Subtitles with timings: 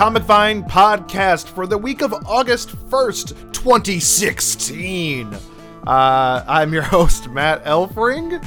[0.00, 5.34] Comic Vine podcast for the week of August 1st, 2016.
[5.86, 8.42] Uh, I'm your host, Matt Elfring.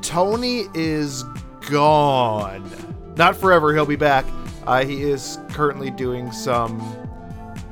[0.00, 1.24] Tony is
[1.68, 2.70] gone.
[3.16, 4.24] Not forever, he'll be back.
[4.64, 6.78] Uh, he is currently doing some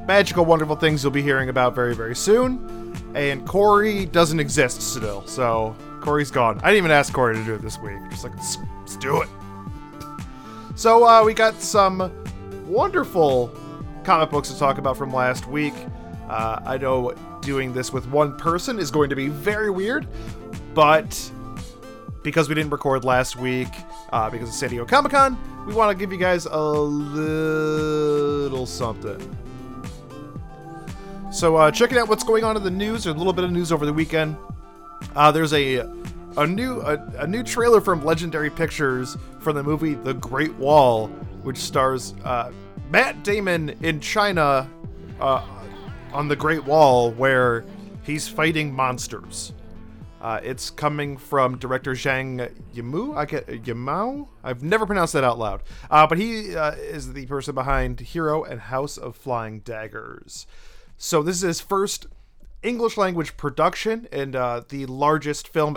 [0.08, 2.96] magical, wonderful things you'll be hearing about very, very soon.
[3.14, 6.58] And Corey doesn't exist still, so Corey's gone.
[6.64, 7.94] I didn't even ask Corey to do it this week.
[8.10, 9.28] Just like, let's, let's do it.
[10.74, 12.23] So uh, we got some
[12.66, 13.54] wonderful
[14.04, 15.74] comic books to talk about from last week.
[16.28, 20.06] Uh, I know doing this with one person is going to be very weird,
[20.74, 21.30] but
[22.22, 23.68] because we didn't record last week
[24.12, 27.06] uh, because of San Diego Comic Con, we want to give you guys a little
[28.66, 29.36] something.
[31.30, 33.50] So uh, checking out what's going on in the news, or a little bit of
[33.50, 34.36] news over the weekend.
[35.16, 35.78] Uh, there's a
[36.36, 41.08] a new a, a, new trailer from Legendary Pictures for the movie The Great Wall,
[41.42, 42.50] which stars uh,
[42.90, 44.70] Matt Damon in China
[45.20, 45.46] uh,
[46.12, 47.64] on the Great Wall, where
[48.02, 49.52] he's fighting monsters.
[50.20, 53.14] Uh, it's coming from director Zhang Yimou.
[53.14, 54.26] I get Yimou.
[54.42, 55.62] I've never pronounced that out loud.
[55.90, 60.46] Uh, but he uh, is the person behind Hero and House of Flying Daggers.
[60.96, 62.06] So this is his first
[62.62, 65.76] English language production and uh, the largest film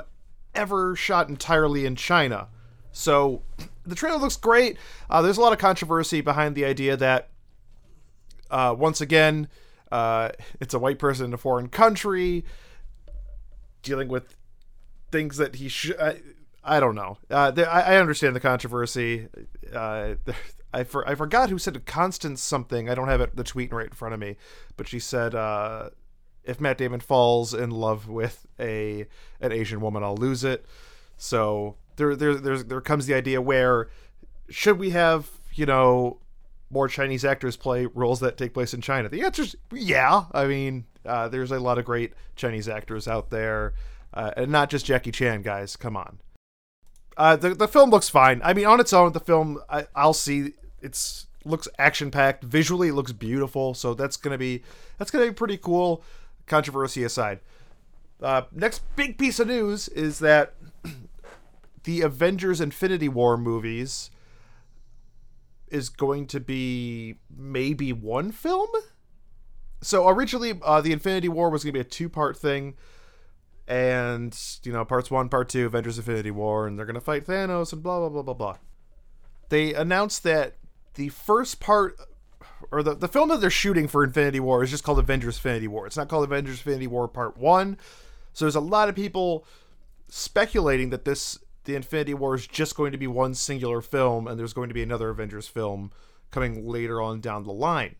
[0.55, 2.47] ever shot entirely in China.
[2.93, 3.41] So
[3.87, 4.77] the trailer looks great.
[5.09, 7.29] Uh, there's a lot of controversy behind the idea that,
[8.51, 9.47] uh, once again,
[9.91, 12.43] uh, it's a white person in a foreign country
[13.81, 14.35] dealing with
[15.11, 15.99] things that he should.
[15.99, 16.19] I,
[16.63, 17.17] I, don't know.
[17.31, 19.27] Uh, I, I, understand the controversy.
[19.73, 20.15] Uh,
[20.73, 22.89] I, for, I forgot who said Constance something.
[22.89, 24.35] I don't have it the tweet right in front of me,
[24.75, 25.89] but she said uh,
[26.43, 29.07] if Matt Damon falls in love with a
[29.39, 30.65] an Asian woman, I'll lose it.
[31.17, 33.89] So there there there's, there comes the idea where
[34.49, 36.19] should we have you know
[36.69, 39.09] more Chinese actors play roles that take place in China?
[39.09, 40.25] The answer is yeah.
[40.31, 43.73] I mean, uh, there's a lot of great Chinese actors out there,
[44.13, 45.75] uh, and not just Jackie Chan, guys.
[45.75, 46.19] Come on.
[47.15, 48.41] Uh, the the film looks fine.
[48.43, 52.43] I mean, on its own, the film I, I'll see it's looks action packed.
[52.43, 53.73] Visually, it looks beautiful.
[53.73, 54.63] So that's gonna be
[54.97, 56.03] that's gonna be pretty cool
[56.45, 57.39] controversy aside.
[58.21, 60.53] Uh, next big piece of news is that
[61.87, 64.11] the Avengers Infinity War movies
[65.69, 68.67] is going to be maybe one film.
[69.81, 72.75] So originally, uh, the Infinity War was going to be a two-part thing,
[73.69, 77.25] and you know, parts one, part two, Avengers Infinity War, and they're going to fight
[77.25, 78.57] Thanos and blah blah blah blah blah.
[79.47, 80.57] They announced that
[80.95, 81.95] the first part
[82.69, 85.69] or the, the film that they're shooting for Infinity War is just called Avengers Infinity
[85.69, 85.87] War.
[85.87, 87.77] It's not called Avengers Infinity War Part 1.
[88.33, 89.45] So there's a lot of people
[90.09, 94.39] speculating that this the Infinity War is just going to be one singular film and
[94.39, 95.91] there's going to be another Avengers film
[96.31, 97.95] coming later on down the line.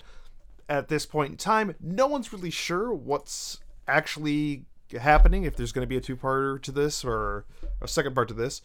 [0.70, 4.66] At this point in time, no one's really sure what's actually
[5.00, 7.46] happening if there's going to be a two-parter to this or
[7.82, 8.62] a second part to this.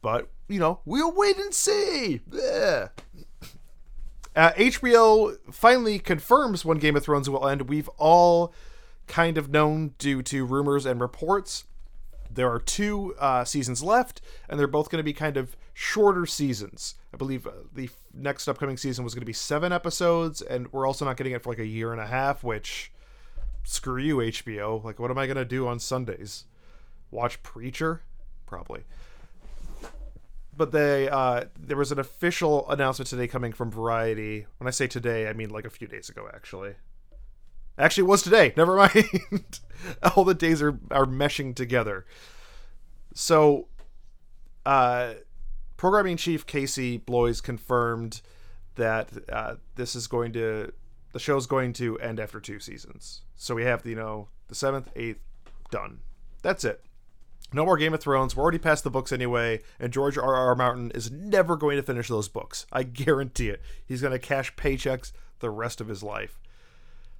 [0.00, 2.20] But, you know, we'll wait and see.
[2.32, 2.88] Yeah.
[4.34, 7.68] Uh, HBO finally confirms when Game of Thrones will end.
[7.68, 8.54] We've all
[9.08, 11.64] kind of known due to rumors and reports.
[12.32, 16.26] There are two uh, seasons left, and they're both going to be kind of shorter
[16.26, 16.94] seasons.
[17.12, 20.86] I believe uh, the next upcoming season was going to be seven episodes, and we're
[20.86, 22.92] also not getting it for like a year and a half, which
[23.64, 24.82] screw you, HBO.
[24.84, 26.44] Like, what am I going to do on Sundays?
[27.10, 28.02] Watch Preacher?
[28.46, 28.84] Probably
[30.60, 34.44] but they uh, there was an official announcement today coming from Variety.
[34.58, 36.74] When I say today, I mean like a few days ago, actually.
[37.80, 38.52] Actually, it was today.
[38.56, 39.60] Never mind.
[40.14, 42.04] All the days are are meshing together.
[43.14, 43.68] So,
[44.66, 45.14] uh,
[45.76, 48.20] programming chief Casey Bloys confirmed
[48.76, 50.72] that uh, this is going to
[51.12, 53.22] the show's going to end after two seasons.
[53.36, 55.20] So we have the you know the seventh, eighth
[55.70, 56.00] done.
[56.42, 56.84] That's it.
[57.52, 58.36] No more Game of Thrones.
[58.36, 60.34] We're already past the books anyway, and George R.
[60.34, 60.54] R.
[60.54, 62.64] Martin is never going to finish those books.
[62.70, 63.60] I guarantee it.
[63.84, 65.10] He's going to cash paychecks
[65.40, 66.38] the rest of his life.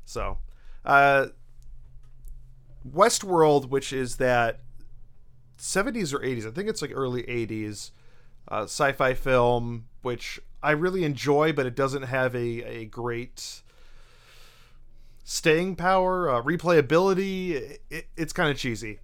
[0.04, 0.38] So,
[0.84, 1.26] uh,
[2.88, 4.60] Westworld, which is that
[5.58, 7.90] 70s or 80s, I think it's like early 80s
[8.48, 13.62] uh, sci fi film, which I really enjoy, but it doesn't have a, a great
[15.24, 17.78] staying power, uh, replayability.
[17.90, 18.98] It, it's kind of cheesy.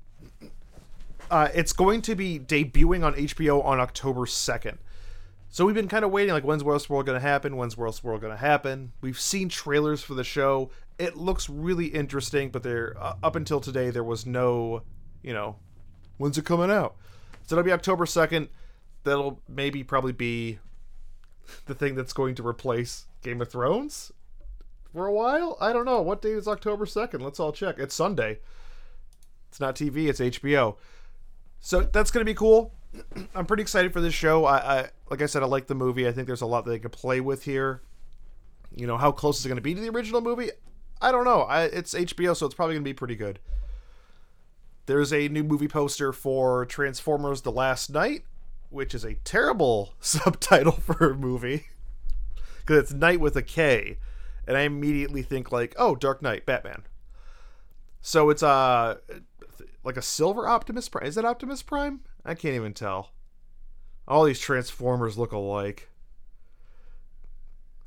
[1.31, 4.79] Uh, it's going to be debuting on HBO on October 2nd.
[5.49, 7.57] So we've been kind of waiting, like, when's Westworld going to happen?
[7.57, 8.93] When's Westworld going to happen?
[9.01, 10.71] We've seen trailers for the show.
[10.99, 14.83] It looks really interesting, but there, uh, up until today, there was no,
[15.23, 15.57] you know,
[16.17, 16.97] when's it coming out?
[17.47, 18.49] So it'll be October 2nd.
[19.05, 20.59] That'll maybe probably be
[21.67, 24.13] the thing that's going to replace Game of Thrones
[24.93, 25.57] for a while.
[25.61, 26.01] I don't know.
[26.01, 27.21] What day is October 2nd?
[27.21, 27.79] Let's all check.
[27.79, 28.41] It's Sunday.
[29.49, 30.77] It's not TV, it's HBO.
[31.61, 32.73] So that's going to be cool.
[33.35, 34.45] I'm pretty excited for this show.
[34.45, 36.09] I, I like I said, I like the movie.
[36.09, 37.83] I think there's a lot that they could play with here.
[38.75, 40.51] You know, how close is it going to be to the original movie?
[41.01, 41.43] I don't know.
[41.43, 43.39] I, it's HBO, so it's probably going to be pretty good.
[44.87, 48.25] There's a new movie poster for Transformers: The Last Knight,
[48.71, 51.67] which is a terrible subtitle for a movie
[52.61, 53.99] because it's night with a K,
[54.47, 56.83] and I immediately think like, oh, Dark Knight, Batman.
[58.01, 58.97] So it's uh
[59.83, 61.07] like a silver Optimus Prime.
[61.07, 62.01] Is it Optimus Prime?
[62.25, 63.11] I can't even tell.
[64.09, 65.89] All these Transformers look alike.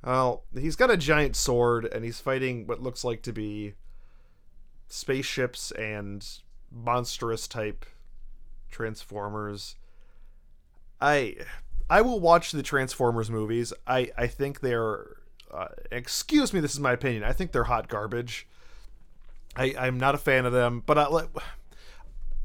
[0.04, 3.74] Well, he's got a giant sword and he's fighting what looks like to be
[4.88, 6.26] spaceships and
[6.72, 7.86] monstrous type
[8.72, 9.76] Transformers.
[11.02, 11.38] I
[11.90, 13.74] I will watch the Transformers movies.
[13.88, 15.18] I I think they're
[15.52, 17.24] uh, excuse me, this is my opinion.
[17.24, 18.48] I think they're hot garbage.
[19.56, 21.30] I I'm not a fan of them, but I like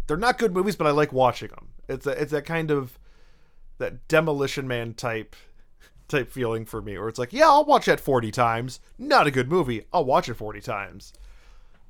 [0.07, 1.69] they're not good movies, but I like watching them.
[1.89, 2.99] It's a it's that kind of
[3.79, 5.37] that Demolition Man type
[6.09, 8.81] type feeling for me, where it's like, yeah, I'll watch that forty times.
[8.99, 9.87] Not a good movie.
[9.93, 11.13] I'll watch it forty times.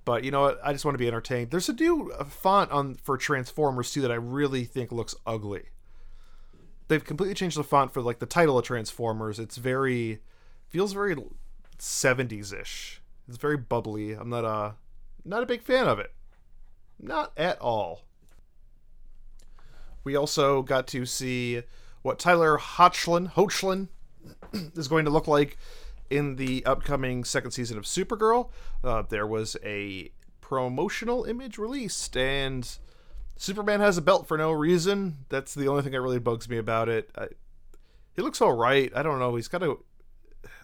[0.04, 0.60] But you know what?
[0.62, 1.50] I just want to be entertained.
[1.50, 5.64] There's a new uh, font on for Transformers too that I really think looks ugly.
[6.88, 9.38] They've completely changed the font for like the title of Transformers.
[9.38, 10.20] It's very
[10.68, 11.16] feels very
[11.78, 13.00] 70s ish.
[13.26, 14.12] It's very bubbly.
[14.12, 14.74] I'm not a
[15.24, 16.12] not a big fan of it.
[17.00, 18.02] Not at all.
[20.04, 21.62] We also got to see
[22.02, 23.88] what Tyler Hoechlin, Hoechlin
[24.76, 25.56] is going to look like
[26.10, 28.50] in the upcoming second season of Supergirl.
[28.82, 30.10] Uh, there was a
[30.40, 32.78] promotional image released, and
[33.36, 35.18] Superman has a belt for no reason.
[35.28, 37.10] That's the only thing that really bugs me about it.
[37.16, 37.28] I,
[38.14, 38.92] he looks all right.
[38.94, 39.34] I don't know.
[39.36, 39.76] He's got a.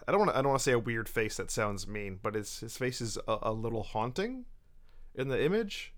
[0.07, 0.31] I don't want.
[0.31, 1.37] I don't want to say a weird face.
[1.37, 4.45] That sounds mean, but his his face is a, a little haunting
[5.15, 5.93] in the image.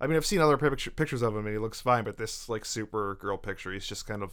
[0.00, 2.48] I mean, I've seen other picture, pictures of him and he looks fine, but this
[2.48, 4.32] like super girl picture, he's just kind of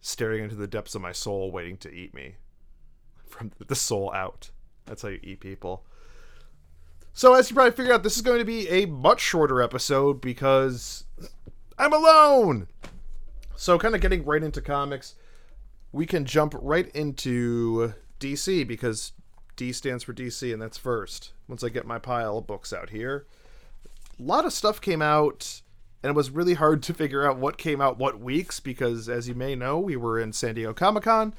[0.00, 2.36] staring into the depths of my soul, waiting to eat me
[3.26, 4.50] from the soul out.
[4.86, 5.84] That's how you eat people.
[7.12, 10.20] So, as you probably figured out, this is going to be a much shorter episode
[10.20, 11.04] because
[11.78, 12.68] I'm alone.
[13.56, 15.16] So, kind of getting right into comics,
[15.92, 19.12] we can jump right into DC because
[19.56, 21.32] D stands for DC, and that's first.
[21.48, 23.26] Once I get my pile of books out here,
[24.18, 25.62] a lot of stuff came out,
[26.02, 29.28] and it was really hard to figure out what came out what weeks because, as
[29.28, 31.34] you may know, we were in San Diego Comic Con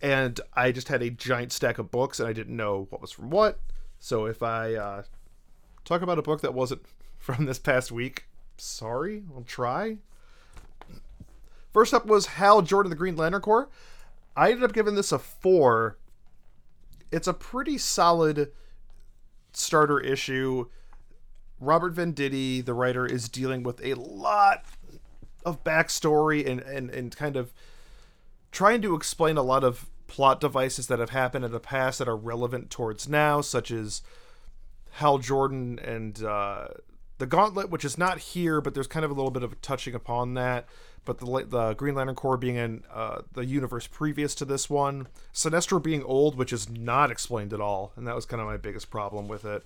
[0.00, 3.12] and I just had a giant stack of books and I didn't know what was
[3.12, 3.58] from what.
[3.98, 5.02] So if I uh,
[5.84, 6.82] talk about a book that wasn't
[7.18, 8.26] from this past week,
[8.56, 9.98] sorry, I'll try.
[11.72, 13.68] First up was Hal Jordan the Green Lantern Corps.
[14.36, 15.98] I ended up giving this a four.
[17.10, 18.52] It's a pretty solid
[19.52, 20.66] starter issue.
[21.60, 24.64] Robert Venditti, the writer, is dealing with a lot
[25.44, 27.52] of backstory and, and, and kind of
[28.50, 32.08] trying to explain a lot of plot devices that have happened in the past that
[32.08, 34.02] are relevant towards now, such as
[34.92, 36.68] Hal Jordan and uh,
[37.18, 39.94] the Gauntlet, which is not here, but there's kind of a little bit of touching
[39.94, 40.66] upon that.
[41.04, 45.06] But the the Green Lantern Corps being in uh, the universe previous to this one,
[45.32, 48.56] Sinestro being old, which is not explained at all, and that was kind of my
[48.56, 49.64] biggest problem with it.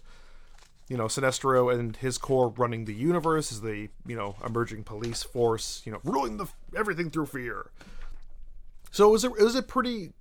[0.91, 5.23] You know, Sinestro and his corps running the universe as the you know emerging police
[5.23, 7.71] force, you know, ruling the everything through fear.
[8.91, 10.13] So it was a, it was a pretty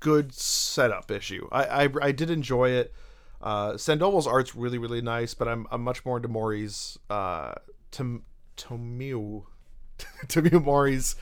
[0.00, 1.48] good setup issue.
[1.50, 2.92] I I, I did enjoy it.
[3.40, 7.54] Uh, Sandoval's art's really really nice, but I'm I'm much more into Morey's uh
[7.90, 8.22] Tom
[8.56, 9.44] Tomeu
[10.26, 11.16] Tomeu Morey's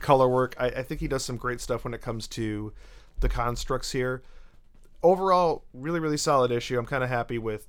[0.00, 0.54] color work.
[0.58, 2.72] I, I think he does some great stuff when it comes to
[3.18, 4.22] the constructs here.
[5.02, 6.78] Overall, really really solid issue.
[6.78, 7.66] I'm kind of happy with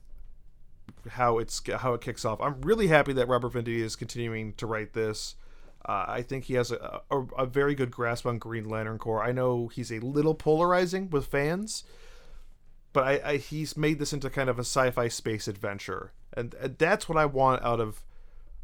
[1.12, 2.42] how it's how it kicks off.
[2.42, 5.36] I'm really happy that Robert Venditti is continuing to write this.
[5.88, 9.24] Uh, I think he has a, a, a, very good grasp on Green Lantern Corps.
[9.24, 11.84] I know he's a little polarizing with fans,
[12.92, 16.80] but I, I he's made this into kind of a sci-fi space adventure, and, and
[16.80, 18.04] that's what I want out of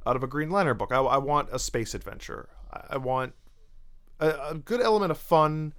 [0.05, 0.91] out of a Green Lantern book.
[0.91, 2.49] I, I want a space adventure.
[2.73, 3.33] I, I want
[4.19, 5.73] a, a, good element of fun,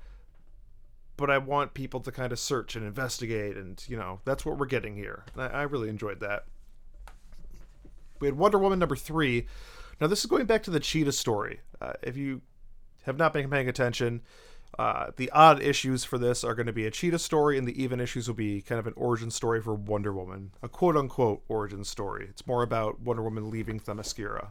[1.16, 4.59] but I want people to kind of search and investigate, and you know that's what
[4.59, 5.25] we're getting here.
[5.37, 6.45] I, I really enjoyed that.
[8.21, 9.47] We had Wonder Woman number three
[10.02, 11.61] now, this is going back to the Cheetah story.
[11.81, 12.42] Uh, if you
[13.04, 14.23] have not been paying attention,
[14.76, 17.81] uh, the odd issues for this are going to be a Cheetah story, and the
[17.81, 21.45] even issues will be kind of an origin story for Wonder Woman, a quote unquote
[21.47, 22.26] origin story.
[22.28, 24.49] It's more about Wonder Woman leaving Themyscira.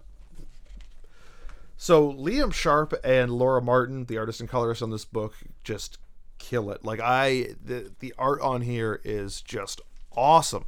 [1.76, 5.34] So Liam Sharp and Laura Martin, the artist and colorist on this book,
[5.66, 5.98] just
[6.42, 6.84] kill it.
[6.84, 9.80] Like I the the art on here is just
[10.12, 10.66] awesome.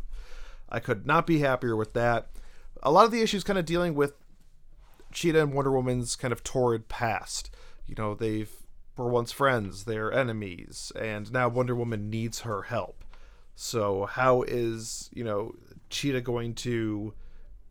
[0.69, 2.29] I could not be happier with that.
[2.81, 4.13] A lot of the issues kind of dealing with
[5.11, 7.49] Cheetah and Wonder Woman's kind of torrid past.
[7.87, 8.51] You know, they've
[8.95, 13.03] were once friends, they're enemies, and now Wonder Woman needs her help.
[13.55, 15.55] So how is, you know,
[15.89, 17.13] Cheetah going to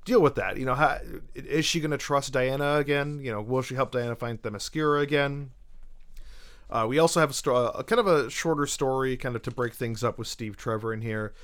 [0.04, 0.56] deal with that?
[0.56, 0.98] You know, how,
[1.34, 3.20] is she going to trust Diana again?
[3.22, 5.50] You know, will she help Diana find Themyscira again?
[6.72, 9.50] Uh, we also have a, sto- a kind of a shorter story, kind of to
[9.50, 11.34] break things up with Steve Trevor in here.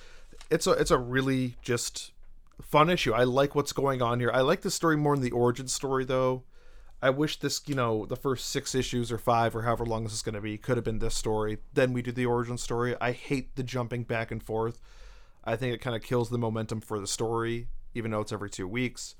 [0.50, 2.12] It's a it's a really just
[2.62, 3.12] fun issue.
[3.12, 4.30] I like what's going on here.
[4.32, 6.44] I like the story more than the origin story though.
[7.02, 10.14] I wish this, you know, the first six issues or five or however long this
[10.14, 11.58] is going to be could have been this story.
[11.74, 12.96] Then we do the origin story.
[12.98, 14.80] I hate the jumping back and forth.
[15.44, 18.50] I think it kind of kills the momentum for the story, even though it's every
[18.50, 19.14] two weeks.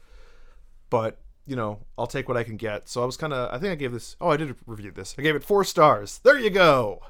[0.91, 2.91] But you know, I'll take what I can get.
[2.91, 5.15] So I was kind of, I think I gave this, oh, I did review this.
[5.19, 6.21] I gave it four stars.
[6.23, 7.01] There you go.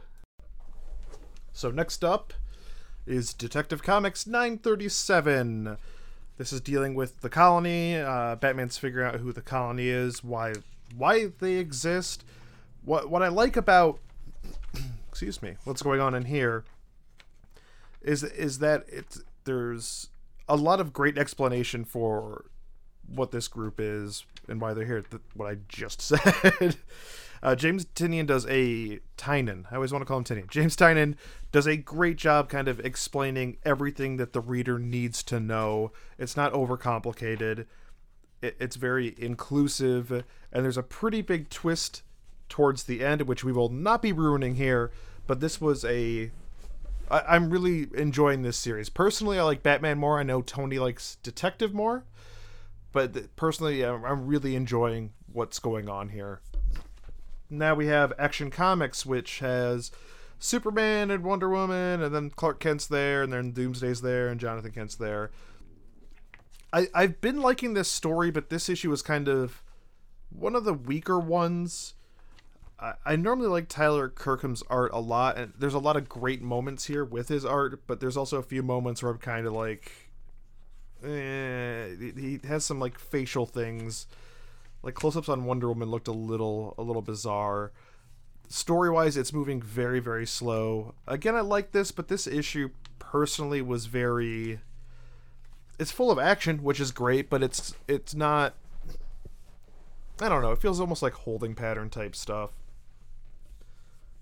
[1.52, 2.32] So next up
[3.04, 5.76] is Detective Comics 937.
[6.36, 7.96] This is dealing with the colony.
[7.96, 10.52] Uh, Batman's figuring out who the colony is, why
[10.96, 12.24] why they exist.
[12.84, 13.98] What what I like about,
[15.08, 16.64] excuse me, what's going on in here
[18.00, 20.10] is is that it's there's
[20.48, 22.44] a lot of great explanation for
[23.14, 25.04] what this group is and why they're here.
[25.34, 26.76] What I just said.
[27.42, 29.66] Uh, James Tynion does a Tynan.
[29.70, 30.50] I always want to call him Tynion.
[30.50, 31.14] James Tynion
[31.52, 35.92] does a great job, kind of explaining everything that the reader needs to know.
[36.18, 37.66] It's not overcomplicated.
[38.42, 42.02] It, it's very inclusive, and there's a pretty big twist
[42.48, 44.90] towards the end, which we will not be ruining here.
[45.26, 46.30] But this was a
[47.10, 48.88] I, am really enjoying this series.
[48.88, 50.18] Personally, I like Batman more.
[50.18, 52.04] I know Tony likes Detective more
[52.92, 56.40] but personally, I'm really enjoying what's going on here.
[57.50, 59.90] Now we have Action Comics, which has
[60.38, 64.72] Superman and Wonder Woman, and then Clark Kent's there, and then Doomsday's there, and Jonathan
[64.72, 65.30] Kent's there.
[66.72, 69.62] I, I've been liking this story, but this issue is kind of
[70.30, 71.94] one of the weaker ones.
[72.78, 76.42] I, I normally like Tyler Kirkham's art a lot, and there's a lot of great
[76.42, 79.54] moments here with his art, but there's also a few moments where I'm kind of
[79.54, 80.07] like,
[81.04, 84.06] eh, he has some like facial things.
[84.82, 87.72] Like close-ups on Wonder Woman looked a little a little bizarre.
[88.48, 90.94] Story-wise, it's moving very very slow.
[91.06, 94.60] Again, I like this, but this issue personally was very
[95.78, 98.54] it's full of action, which is great, but it's it's not
[100.20, 102.50] I don't know, it feels almost like holding pattern type stuff.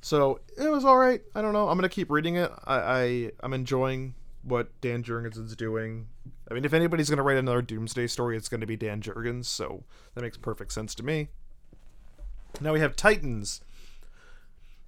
[0.02, 1.20] So it was all right.
[1.34, 1.68] I don't know.
[1.68, 2.52] I'm gonna keep reading it.
[2.64, 6.08] I, I I'm enjoying what Dan Jurgens's doing.
[6.48, 9.00] I mean, if anybody's going to write another Doomsday story, it's going to be Dan
[9.00, 9.82] Jurgens, so
[10.14, 11.28] that makes perfect sense to me.
[12.60, 13.60] Now we have Titans.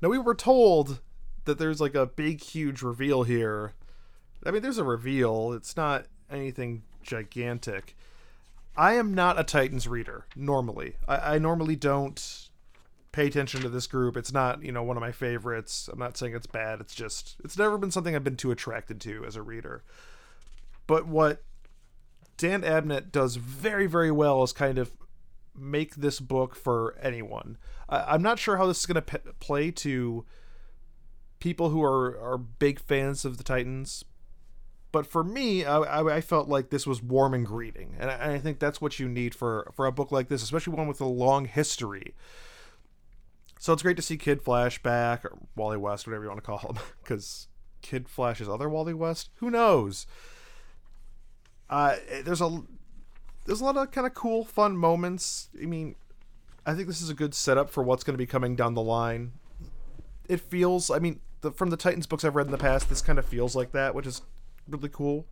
[0.01, 1.01] Now we were told
[1.45, 3.73] that there's like a big, huge reveal here.
[4.47, 5.53] I mean, there's a reveal.
[5.53, 7.97] It's not anything gigantic.
[8.77, 10.95] I am not a Titans reader normally.
[11.09, 12.49] I, I normally don't
[13.11, 14.17] pay attention to this group.
[14.17, 15.89] It's not, you know, one of my favorites.
[15.93, 16.81] I'm not saying it's bad.
[16.81, 19.83] It's just it's never been something I've been too attracted to as a reader.
[20.89, 21.45] But what
[22.37, 24.91] Dan Abnett does very, very well is kind of
[25.55, 27.59] make this book for anyone.
[27.89, 30.25] I, am not sure how this is going to p- play to
[31.41, 34.05] people who are, are big fans of the Titans,
[34.91, 38.39] but for me, I, I, felt like this was warm and greeting, and I, I,
[38.39, 41.07] think that's what you need for for a book like this, especially one with a
[41.07, 42.15] long history.
[43.59, 46.47] So it's great to see Kid Flash back, or Wally West, whatever you want to
[46.47, 47.49] call him, because
[47.83, 49.29] Kid Flash is other Wally West.
[49.37, 50.07] Who knows?
[51.71, 52.63] Uh, there's a
[53.45, 55.49] there's a lot of kind of cool, fun moments.
[55.61, 55.97] I mean,
[56.67, 58.83] I think this is a good setup for what's going to be coming down the
[58.83, 59.33] line.
[60.29, 63.01] It feels, I mean, the, from the Titans books I've read in the past, this
[63.01, 64.21] kind of feels like that, which is
[64.69, 65.27] really cool.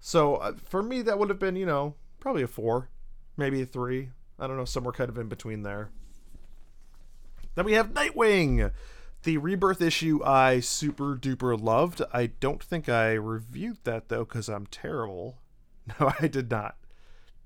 [0.00, 2.88] So uh, for me, that would have been, you know, probably a four,
[3.36, 4.10] maybe a three.
[4.38, 5.90] I don't know, somewhere kind of in between there.
[7.54, 8.72] Then we have Nightwing.
[9.22, 12.00] The rebirth issue I super duper loved.
[12.12, 15.38] I don't think I reviewed that though because I'm terrible.
[15.98, 16.76] No, I did not.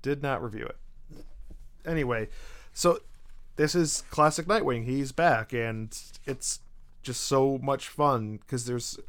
[0.03, 0.77] Did not review it.
[1.83, 2.27] Anyway,
[2.73, 2.99] so
[3.55, 4.85] this is classic Nightwing.
[4.85, 6.59] He's back and it's
[7.01, 8.99] just so much fun because there's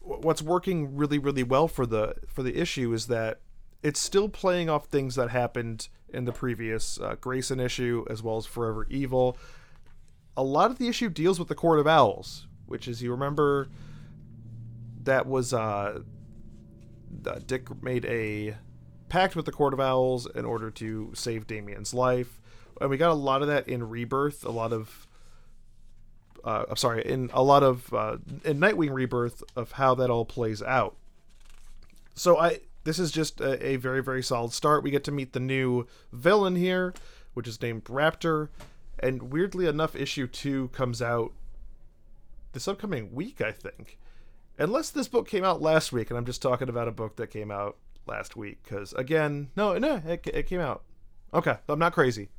[0.00, 3.40] what's working really really well for the for the issue is that
[3.82, 8.38] it's still playing off things that happened in the previous uh, Grayson issue as well
[8.38, 9.36] as Forever Evil
[10.38, 13.68] a lot of the issue deals with the Court of Owls, which is you remember
[15.02, 16.00] that was uh,
[17.44, 18.56] Dick made a
[19.08, 22.40] pact with the Court of Owls in order to save Damian's life.
[22.80, 24.44] and we got a lot of that in Rebirth.
[24.44, 25.08] A lot of,
[26.44, 30.24] uh, I'm sorry, in a lot of uh, in Nightwing Rebirth of how that all
[30.24, 30.96] plays out.
[32.14, 34.84] So I this is just a, a very very solid start.
[34.84, 36.94] We get to meet the new villain here,
[37.34, 38.50] which is named Raptor,
[39.00, 41.32] and weirdly enough, issue two comes out
[42.52, 43.98] this upcoming week, I think.
[44.58, 47.28] Unless this book came out last week, and I'm just talking about a book that
[47.28, 47.76] came out
[48.06, 48.58] last week.
[48.64, 50.82] Because again, no, no, it, it came out.
[51.32, 52.30] Okay, I'm not crazy.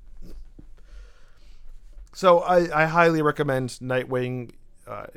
[2.14, 4.52] So I, I highly recommend Nightwing.
[4.88, 5.08] Uh,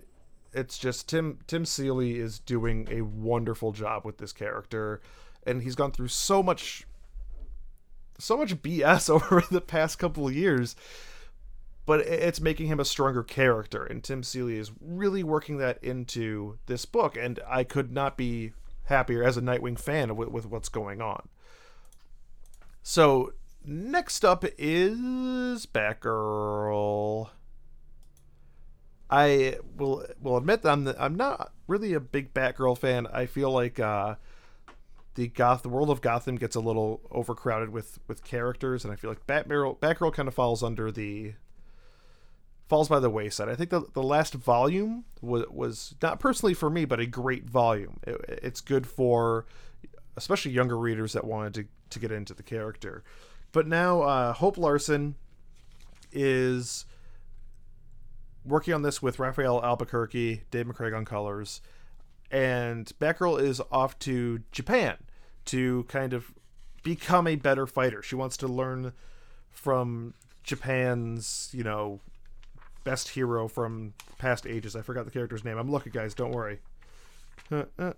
[0.53, 5.01] it's just Tim Tim Seeley is doing a wonderful job with this character,
[5.45, 6.87] and he's gone through so much,
[8.19, 10.77] so much BS over the past couple of years.
[11.85, 16.59] But it's making him a stronger character, and Tim Seeley is really working that into
[16.67, 17.17] this book.
[17.17, 18.53] And I could not be
[18.85, 21.29] happier as a Nightwing fan with, with what's going on.
[22.83, 23.33] So
[23.65, 27.31] next up is Batgirl.
[29.11, 33.07] I will will admit that I'm the, I'm not really a big Batgirl fan.
[33.12, 34.15] I feel like uh,
[35.17, 38.97] the Goth the world of Gotham gets a little overcrowded with with characters, and I
[38.97, 41.35] feel like Batgirl Batgirl kind of falls under the
[42.73, 43.50] falls by the wayside.
[43.50, 47.45] I think the the last volume was was not personally for me, but a great
[47.45, 47.99] volume.
[48.02, 49.45] It, it's good for
[50.17, 53.05] especially younger readers that wanted to to get into the character.
[53.52, 55.17] But now uh, Hope Larson
[56.12, 56.87] is
[58.43, 61.61] working on this with Rafael Albuquerque, Dave McCaig on colors,
[62.31, 64.97] and Batgirl is off to Japan
[65.45, 66.33] to kind of
[66.83, 68.02] become a better fighter.
[68.02, 68.95] She wants to learn
[69.50, 72.00] from Japan's, you know,
[72.85, 74.76] best hero from past ages.
[74.76, 75.59] I forgot the character's name.
[75.59, 76.15] I'm looking, guys.
[76.15, 76.61] Don't worry.
[77.50, 77.93] Uh, uh,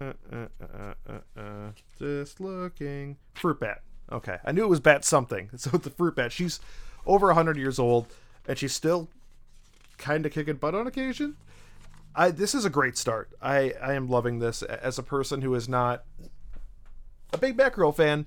[0.00, 3.16] uh, Just looking.
[3.34, 3.82] Fruit Bat.
[4.12, 5.50] Okay, I knew it was Bat something.
[5.56, 6.32] So the Fruit Bat.
[6.32, 6.60] She's
[7.06, 8.06] over 100 years old,
[8.46, 9.08] and she's still
[9.98, 11.36] kind of kicking butt on occasion.
[12.14, 13.30] I this is a great start.
[13.40, 16.04] I I am loving this as a person who is not
[17.32, 18.26] a big Batgirl fan.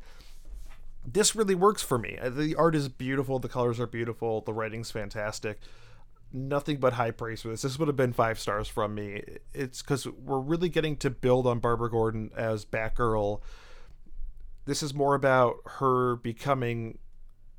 [1.05, 2.17] This really works for me.
[2.21, 5.59] Uh, the art is beautiful, the colors are beautiful, the writing's fantastic.
[6.35, 7.61] Nothing but high praise for this.
[7.61, 9.23] This would have been five stars from me.
[9.53, 13.39] It's because we're really getting to build on Barbara Gordon as Batgirl.
[14.65, 16.97] This is more about her becoming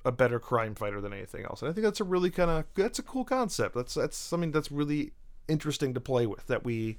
[0.05, 1.63] a better crime fighter than anything else.
[1.63, 3.75] And I think that's a really kind of that's a cool concept.
[3.75, 5.13] That's that's something that's really
[5.49, 6.47] interesting to play with.
[6.49, 6.99] That we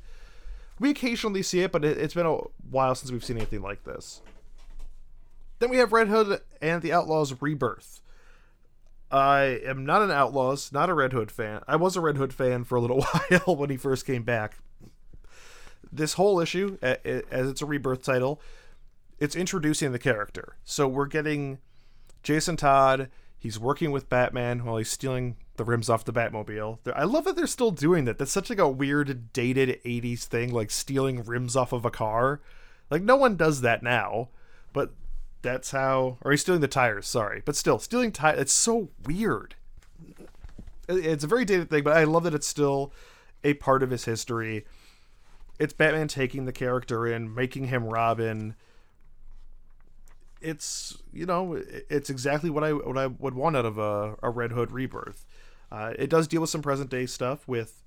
[0.80, 2.38] we occasionally see it, but it, has been a
[2.70, 4.22] while since we've seen anything like this.
[5.60, 8.02] Then we have Red Hood and the Outlaws Rebirth.
[9.16, 11.62] I am not an Outlaws, not a Red Hood fan.
[11.70, 14.58] I was a Red Hood fan for a little while when he first came back.
[15.90, 18.42] This whole issue, as it's a rebirth title,
[19.18, 20.58] it's introducing the character.
[20.66, 21.60] So we're getting
[22.24, 26.80] Jason Todd, he's working with Batman while he's stealing the rims off the Batmobile.
[26.94, 28.18] I love that they're still doing that.
[28.18, 32.42] That's such like a weird dated 80s thing like stealing rims off of a car.
[32.90, 34.28] Like no one does that now,
[34.74, 34.92] but
[35.46, 37.42] that's how or he's stealing the tires, sorry.
[37.46, 39.56] But still, stealing tires it's so weird.
[40.90, 42.92] It's a very dated thing, but I love that it's still
[43.44, 44.66] a part of his history.
[45.58, 48.56] It's Batman taking the character in, making him Robin
[50.42, 54.30] it's you know it's exactly what I what I would want out of a, a
[54.30, 55.26] Red Hood rebirth.
[55.72, 57.82] Uh, it does deal with some present day stuff with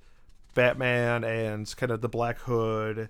[0.54, 3.08] Batman and kind of the Black Hood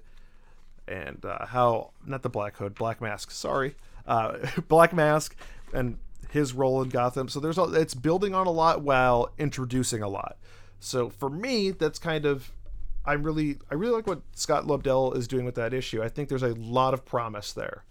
[0.87, 3.31] and uh, how not the Black Hood, Black Mask.
[3.31, 3.75] Sorry,
[4.09, 5.37] uh, Black Mask
[5.73, 5.99] and
[6.31, 7.29] his role in Gotham.
[7.29, 10.37] So there's a, it's building on a lot while introducing a lot.
[10.81, 12.53] So for me, that's kind of
[13.05, 16.03] I'm really I really like what Scott Lobdell is doing with that issue.
[16.03, 17.85] I think there's a lot of promise there.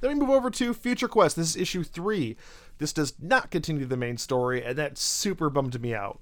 [0.00, 1.36] Then we move over to Future Quest.
[1.36, 2.36] This is issue three.
[2.78, 6.20] This does not continue the main story, and that super bummed me out.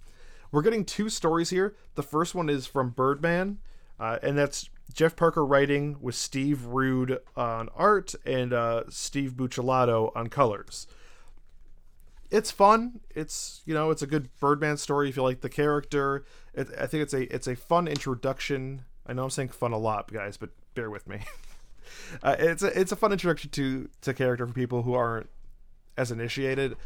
[0.51, 1.77] We're getting two stories here.
[1.95, 3.59] The first one is from Birdman,
[4.01, 10.11] uh, and that's Jeff Parker writing with Steve Rude on art and uh, Steve Buccellato
[10.17, 10.87] on colors.
[12.31, 13.01] It's fun.
[13.15, 16.25] It's you know it's a good Birdman story if you like the character.
[16.55, 18.83] It, I think it's a it's a fun introduction.
[19.07, 21.21] I know I'm saying fun a lot, guys, but bear with me.
[22.23, 25.29] uh, it's a it's a fun introduction to to character for people who aren't
[25.97, 26.77] as initiated.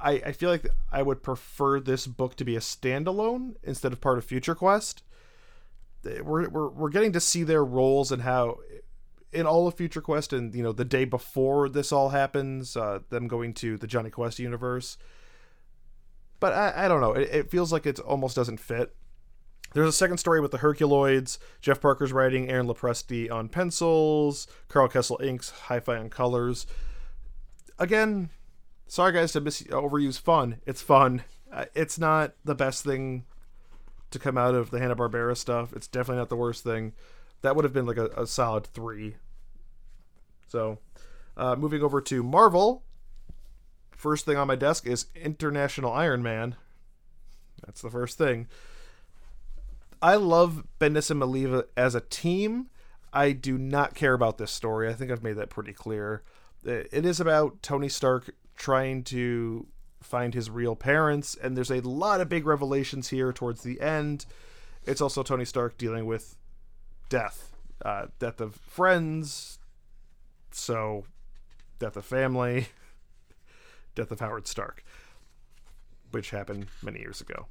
[0.00, 4.00] I, I feel like I would prefer this book to be a standalone instead of
[4.00, 5.02] part of Future Quest.
[6.04, 8.58] We're, we're, we're getting to see their roles and how
[9.32, 13.00] in all of Future Quest and you know the day before this all happens, uh,
[13.10, 14.96] them going to the Jonny Quest universe.
[16.40, 17.12] But I, I don't know.
[17.12, 18.94] It, it feels like it almost doesn't fit.
[19.72, 21.38] There's a second story with the Herculoids.
[21.60, 26.66] Jeff Parker's writing, Aaron Lopresti on pencils, Karl Kesel inks, Hi-Fi on colors.
[27.78, 28.30] Again,
[28.88, 30.60] sorry guys to mis- overuse fun.
[30.66, 31.22] It's fun.
[31.52, 33.26] Uh, it's not the best thing
[34.10, 35.72] to come out of the Hanna Barbera stuff.
[35.72, 36.92] It's definitely not the worst thing.
[37.42, 39.16] That would have been like a, a solid three.
[40.48, 40.78] So,
[41.36, 42.82] uh, moving over to Marvel.
[43.92, 46.56] First thing on my desk is International Iron Man.
[47.64, 48.48] That's the first thing.
[50.02, 52.68] I love Bendis and Maleev as a team.
[53.12, 54.88] I do not care about this story.
[54.88, 56.22] I think I've made that pretty clear.
[56.64, 59.66] It is about Tony Stark trying to
[60.00, 64.26] find his real parents, and there's a lot of big revelations here towards the end.
[64.84, 66.36] It's also Tony Stark dealing with
[67.08, 67.52] death,
[67.84, 69.58] uh, death of friends,
[70.50, 71.04] so
[71.78, 72.68] death of family,
[73.94, 74.84] death of Howard Stark,
[76.10, 77.46] which happened many years ago.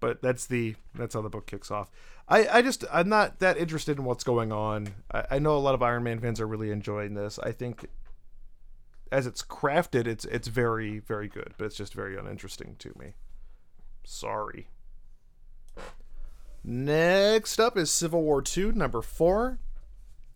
[0.00, 1.90] But that's the that's how the book kicks off.
[2.28, 4.94] I, I just I'm not that interested in what's going on.
[5.12, 7.40] I, I know a lot of Iron Man fans are really enjoying this.
[7.40, 7.88] I think
[9.10, 13.14] as it's crafted, it's it's very very good, but it's just very uninteresting to me.
[14.04, 14.68] Sorry.
[16.64, 19.58] Next up is Civil War II, number four.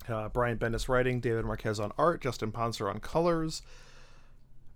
[0.08, 3.62] Uh, Brian Bendis writing, David Marquez on art, Justin Ponsor on colors.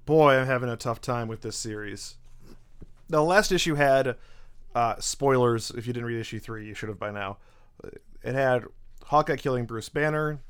[0.04, 2.16] Boy, I'm having a tough time with this series.
[3.08, 4.16] The last issue had
[4.74, 5.70] uh, spoilers.
[5.70, 7.38] If you didn't read issue three, you should have by now.
[8.22, 8.64] It had
[9.04, 10.40] Hawkeye killing Bruce Banner,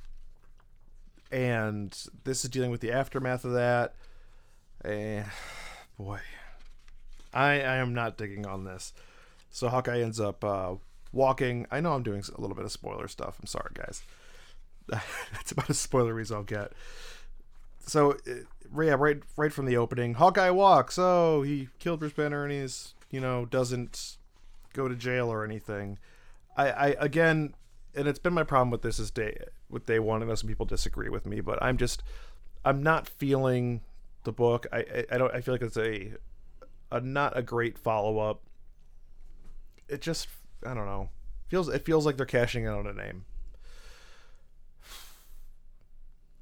[1.30, 3.94] and this is dealing with the aftermath of that.
[4.84, 5.26] And
[5.98, 6.20] boy,
[7.32, 8.92] I I am not digging on this.
[9.50, 10.74] So Hawkeye ends up uh,
[11.12, 11.66] walking.
[11.70, 13.38] I know I'm doing a little bit of spoiler stuff.
[13.40, 14.02] I'm sorry, guys.
[15.32, 16.72] That's about as spoilery as I'll get.
[17.86, 20.98] So yeah, right right from the opening, Hawkeye walks.
[20.98, 24.16] Oh, he killed Bruce Banner, and he's you know doesn't
[24.72, 25.98] go to jail or anything.
[26.56, 27.54] I, I again,
[27.94, 29.38] and it's been my problem with this is day
[29.70, 32.02] with they one, and some people disagree with me, but I'm just
[32.64, 33.80] I'm not feeling
[34.24, 34.66] the book.
[34.72, 36.12] I I, I don't I feel like it's a
[36.90, 38.42] a not a great follow up.
[39.88, 40.28] It just
[40.64, 41.10] I don't know
[41.48, 43.24] feels it feels like they're cashing in on a name.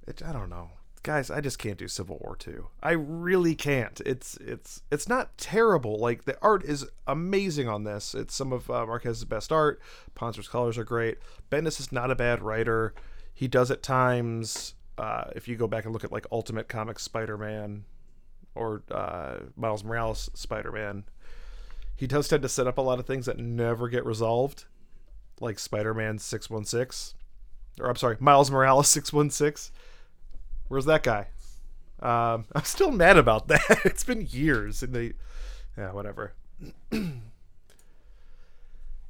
[0.07, 0.71] It, I don't know
[1.05, 2.67] guys, I just can't do Civil War 2.
[2.83, 4.01] I really can't.
[4.05, 6.01] It's it's it's not terrible.
[6.01, 8.15] Like the art is amazing on this.
[8.15, 9.81] It's some of uh, Marquez's best art.
[10.17, 11.19] Ponsor's colors are great.
[11.51, 12.95] Bendis is not a bad writer.
[13.35, 14.75] He does at times.
[14.97, 17.85] Uh, if you go back and look at like Ultimate Comics Spider-Man
[18.55, 21.05] or uh, Miles Morales Spider-Man,
[21.97, 24.67] he does tend to set up a lot of things that never get resolved,
[25.41, 27.19] like Spider-Man 616,
[27.81, 29.75] or I'm sorry, Miles Morales 616
[30.69, 31.29] Where's that guy?
[32.01, 33.81] Um, I'm still mad about that.
[33.85, 35.13] it's been years, and they,
[35.77, 36.33] yeah, whatever.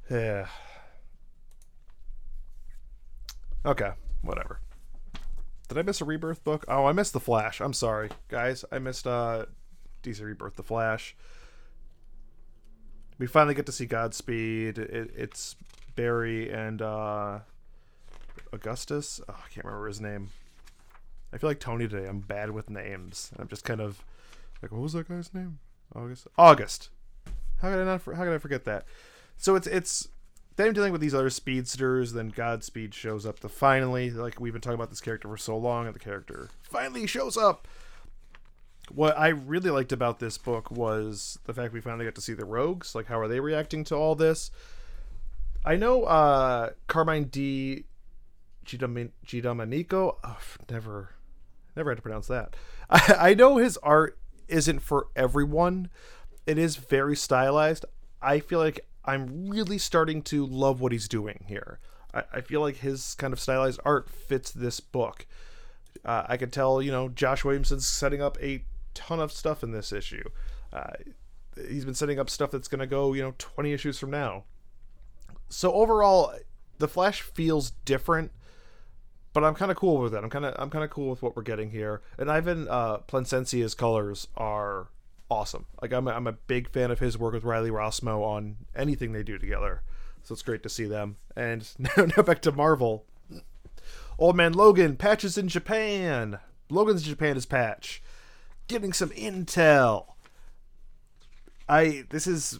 [0.09, 0.47] yeah.
[3.65, 3.91] Okay,
[4.25, 4.59] whatever.
[5.67, 6.65] Did I miss a Rebirth book?
[6.67, 7.59] Oh, I missed the Flash.
[7.59, 8.63] I'm sorry, guys.
[8.71, 9.45] I missed uh,
[10.03, 11.15] DC Rebirth, the Flash.
[13.17, 14.77] We finally get to see Godspeed.
[14.77, 15.55] It, it's
[15.95, 17.39] Barry and uh,
[18.53, 19.21] Augustus.
[19.27, 20.29] Oh, I can't remember his name.
[21.33, 22.07] I feel like Tony today.
[22.07, 23.31] I'm bad with names.
[23.39, 24.03] I'm just kind of
[24.61, 25.59] like, what was that guy's name?
[25.95, 26.27] August.
[26.37, 26.89] August.
[27.61, 28.03] How could I not?
[28.03, 28.85] How could I forget that?
[29.37, 30.09] So it's it's
[30.55, 32.13] them dealing with these other speedsters.
[32.13, 35.57] Then Godspeed shows up to finally, like we've been talking about this character for so
[35.57, 37.67] long, and the character finally shows up.
[38.91, 42.33] What I really liked about this book was the fact we finally got to see
[42.33, 42.93] the rogues.
[42.93, 44.51] Like, how are they reacting to all this?
[45.63, 47.85] I know uh Carmine Di
[48.65, 50.17] Giandomenico.
[50.23, 50.37] Oh,
[50.69, 51.15] never
[51.75, 52.55] Never had to pronounce that.
[52.89, 55.89] I, I know his art isn't for everyone.
[56.45, 57.85] It is very stylized.
[58.21, 61.79] I feel like I'm really starting to love what he's doing here.
[62.13, 65.25] I, I feel like his kind of stylized art fits this book.
[66.03, 68.63] Uh, I can tell, you know, Josh Williamson's setting up a
[68.93, 70.23] ton of stuff in this issue.
[70.73, 70.91] Uh,
[71.55, 74.43] he's been setting up stuff that's going to go, you know, 20 issues from now.
[75.49, 76.33] So overall,
[76.79, 78.31] the Flash feels different
[79.35, 80.23] but I'm kind of cool with it.
[80.23, 82.01] I'm kind of I'm kind of cool with what we're getting here.
[82.17, 84.87] And Ivan uh, Plascencia's colors are
[85.29, 85.65] awesome.
[85.81, 89.11] Like I'm a, I'm a big fan of his work with Riley Rossmo on anything
[89.11, 89.81] they do together.
[90.23, 91.17] So it's great to see them.
[91.35, 93.05] And now, now back to Marvel.
[94.17, 96.39] Old Man Logan patches in Japan.
[96.69, 98.01] Logan's Japan is patch,
[98.67, 100.07] getting some intel.
[101.67, 102.59] I this is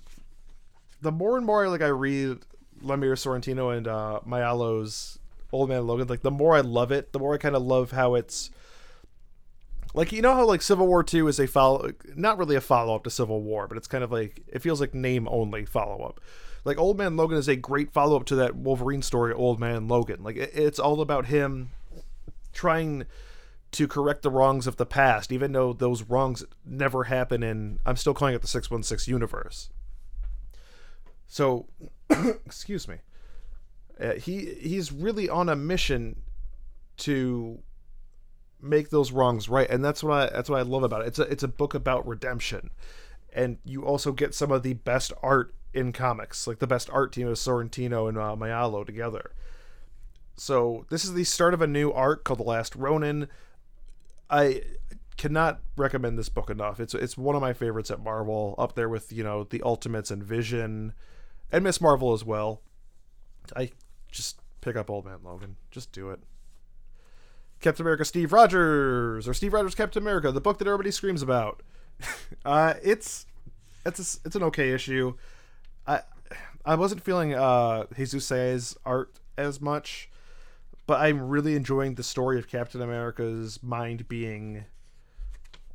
[1.01, 2.39] the more and more like I read
[2.83, 5.19] Lemire Sorrentino and uh, Maiolo's
[5.51, 7.91] Old Man Logan, like the more I love it, the more I kind of love
[7.91, 8.49] how it's
[9.95, 12.95] like you know how like Civil War Two is a follow, not really a follow
[12.95, 16.03] up to Civil War, but it's kind of like it feels like name only follow
[16.03, 16.19] up.
[16.63, 19.87] Like Old Man Logan is a great follow up to that Wolverine story, Old Man
[19.87, 20.23] Logan.
[20.23, 21.69] Like it, it's all about him
[22.53, 23.05] trying
[23.75, 27.97] to correct the wrongs of the past, even though those wrongs never happen in, I'm
[27.97, 29.69] still calling it the 616 universe.
[31.27, 31.67] So,
[32.45, 32.97] excuse me.
[33.99, 36.21] Uh, he he's really on a mission
[36.97, 37.59] to
[38.61, 41.07] make those wrongs right, and that's what I that's what I love about it.
[41.07, 42.71] It's a it's a book about redemption,
[43.33, 47.11] and you also get some of the best art in comics, like the best art
[47.11, 49.31] team of Sorrentino and uh, together.
[50.37, 53.27] So this is the start of a new arc called The Last Ronin.
[54.29, 54.63] I
[55.17, 56.79] cannot recommend this book enough.
[56.79, 60.11] It's it's one of my favorites at Marvel, up there with you know the Ultimates
[60.11, 60.93] and Vision,
[61.51, 62.61] and Miss Marvel as well.
[63.55, 63.71] I
[64.11, 65.57] just pick up Old Man Logan.
[65.71, 66.19] Just do it.
[67.65, 71.63] Captain America Steve Rogers or Steve Rogers Captain America, the book that everybody screams about.
[72.45, 73.25] uh, it's
[73.83, 75.15] it's a, it's an okay issue.
[75.87, 76.01] I
[76.63, 80.11] I wasn't feeling uh Jesus Saiz's art as much,
[80.85, 84.65] but I'm really enjoying the story of Captain America's mind being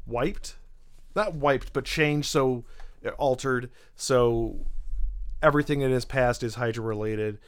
[0.07, 0.55] wiped.
[1.16, 2.64] Not wiped, but changed so
[3.18, 4.64] altered so
[5.42, 7.40] everything in his past is Hydra related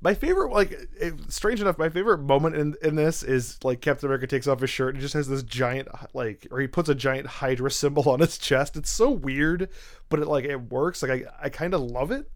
[0.00, 0.88] my favorite like
[1.28, 4.70] strange enough my favorite moment in in this is like captain america takes off his
[4.70, 8.20] shirt and just has this giant like or he puts a giant hydra symbol on
[8.20, 8.76] his chest.
[8.76, 9.68] It's so weird
[10.08, 11.02] but it like it works.
[11.02, 12.30] Like i i kind of love it.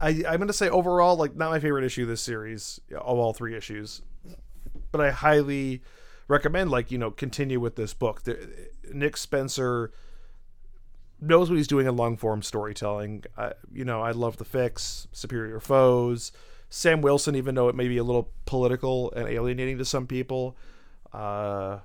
[0.00, 3.56] I i'm gonna say overall like not my favorite issue this series of all three
[3.56, 4.02] issues
[4.90, 5.82] but i highly
[6.28, 8.22] recommend like you know continue with this book.
[8.22, 8.48] The,
[8.92, 9.92] nick spencer
[11.22, 13.24] knows what he's doing in long form storytelling.
[13.72, 16.32] You know, I love the fix, superior foes.
[16.68, 20.56] Sam Wilson, even though it may be a little political and alienating to some people.
[21.12, 21.78] Uh,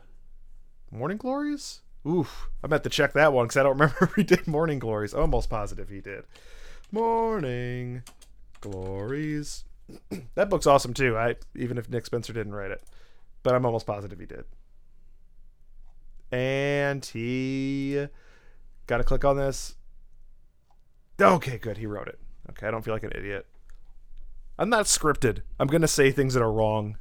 [0.92, 1.82] Morning Glories?
[2.08, 2.48] Oof.
[2.64, 5.14] I meant to check that one because I don't remember if he did Morning Glories.
[5.14, 6.24] I'm almost positive he did.
[6.92, 8.04] Morning
[8.62, 9.66] Glories.
[10.36, 11.18] that book's awesome too.
[11.18, 12.82] I even if Nick Spencer didn't write it,
[13.44, 14.46] but I'm almost positive he did.
[16.32, 18.08] And he
[18.88, 19.76] Got to click on this.
[21.22, 21.78] Okay, good.
[21.78, 22.20] He wrote it.
[22.50, 23.46] Okay, I don't feel like an idiot.
[24.58, 25.42] I'm not scripted.
[25.60, 26.98] I'm going to say things that are wrong.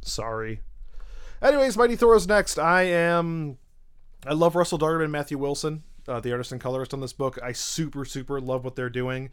[0.00, 0.62] Sorry.
[1.42, 2.58] Anyways, Mighty Thor's next.
[2.58, 3.58] I am.
[4.26, 7.38] I love Russell Dauterman and Matthew Wilson, uh, the artist and colorist on this book.
[7.42, 9.30] I super, super love what they're doing.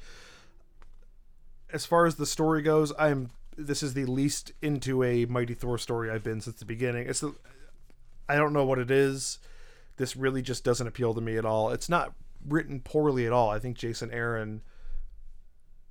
[1.72, 3.30] As far as the story goes, I'm.
[3.56, 7.08] This is the least into a Mighty Thor story I've been since the beginning.
[7.08, 7.22] It's.
[7.22, 7.34] The,
[8.28, 9.40] I don't know what it is
[10.00, 11.70] this really just doesn't appeal to me at all.
[11.70, 12.14] It's not
[12.48, 13.50] written poorly at all.
[13.50, 14.62] I think Jason Aaron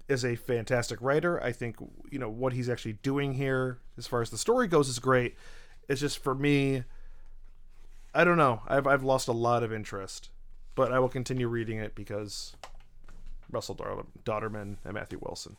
[0.09, 1.41] is a fantastic writer.
[1.43, 1.77] I think
[2.11, 5.37] you know what he's actually doing here as far as the story goes is great.
[5.89, 6.85] It's just for me
[8.15, 8.63] I don't know.
[8.67, 10.31] I've I've lost a lot of interest,
[10.75, 12.57] but I will continue reading it because
[13.51, 13.77] Russell
[14.25, 15.57] Dauterman and Matthew Wilson.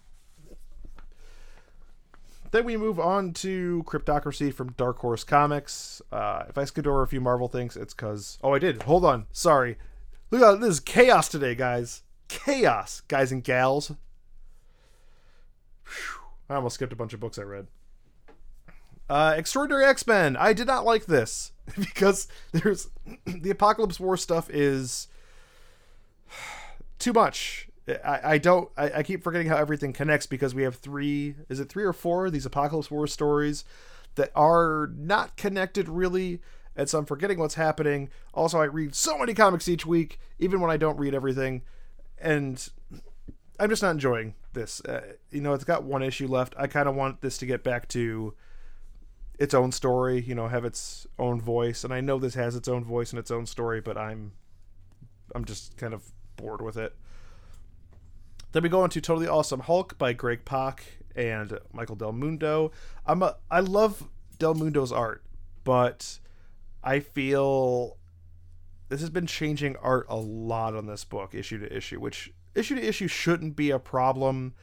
[2.52, 6.02] Then we move on to Cryptocracy from Dark Horse Comics.
[6.12, 8.40] Uh, if I skipped over a few Marvel things, it's because.
[8.44, 8.84] Oh, I did.
[8.84, 9.28] Hold on.
[9.32, 9.78] Sorry.
[10.32, 12.04] Look at this is chaos today, guys.
[12.28, 13.90] Chaos, guys and gals.
[15.86, 16.22] Whew.
[16.50, 17.68] I almost skipped a bunch of books I read.
[19.10, 20.36] Uh, Extraordinary X Men.
[20.36, 22.90] I did not like this because there's
[23.26, 25.08] the Apocalypse War stuff is
[27.00, 27.69] too much.
[28.04, 31.60] I, I don't I, I keep forgetting how everything connects because we have three is
[31.60, 33.64] it three or four these apocalypse war stories
[34.16, 36.42] that are not connected really
[36.76, 38.10] and so i'm forgetting what's happening.
[38.34, 41.62] Also i read so many comics each week even when i don't read everything
[42.18, 42.70] and
[43.60, 44.82] i'm just not enjoying this.
[44.82, 46.56] Uh, you know it's got one issue left.
[46.58, 48.34] I kind of want this to get back to
[49.40, 52.68] its own story you know have its own voice and i know this has its
[52.68, 54.34] own voice and its own story but i'm
[55.34, 56.04] i'm just kind of
[56.36, 56.94] bored with it
[58.52, 60.84] then we go into Totally Awesome Hulk by Greg Pak
[61.16, 62.72] and Michael Del Mundo.
[63.06, 65.24] I'm a I love Del Mundo's art,
[65.64, 66.20] but
[66.84, 67.98] I feel
[68.90, 72.76] this has been changing art a lot on this book, issue to issue, which issue
[72.76, 74.54] to issue shouldn't be a problem.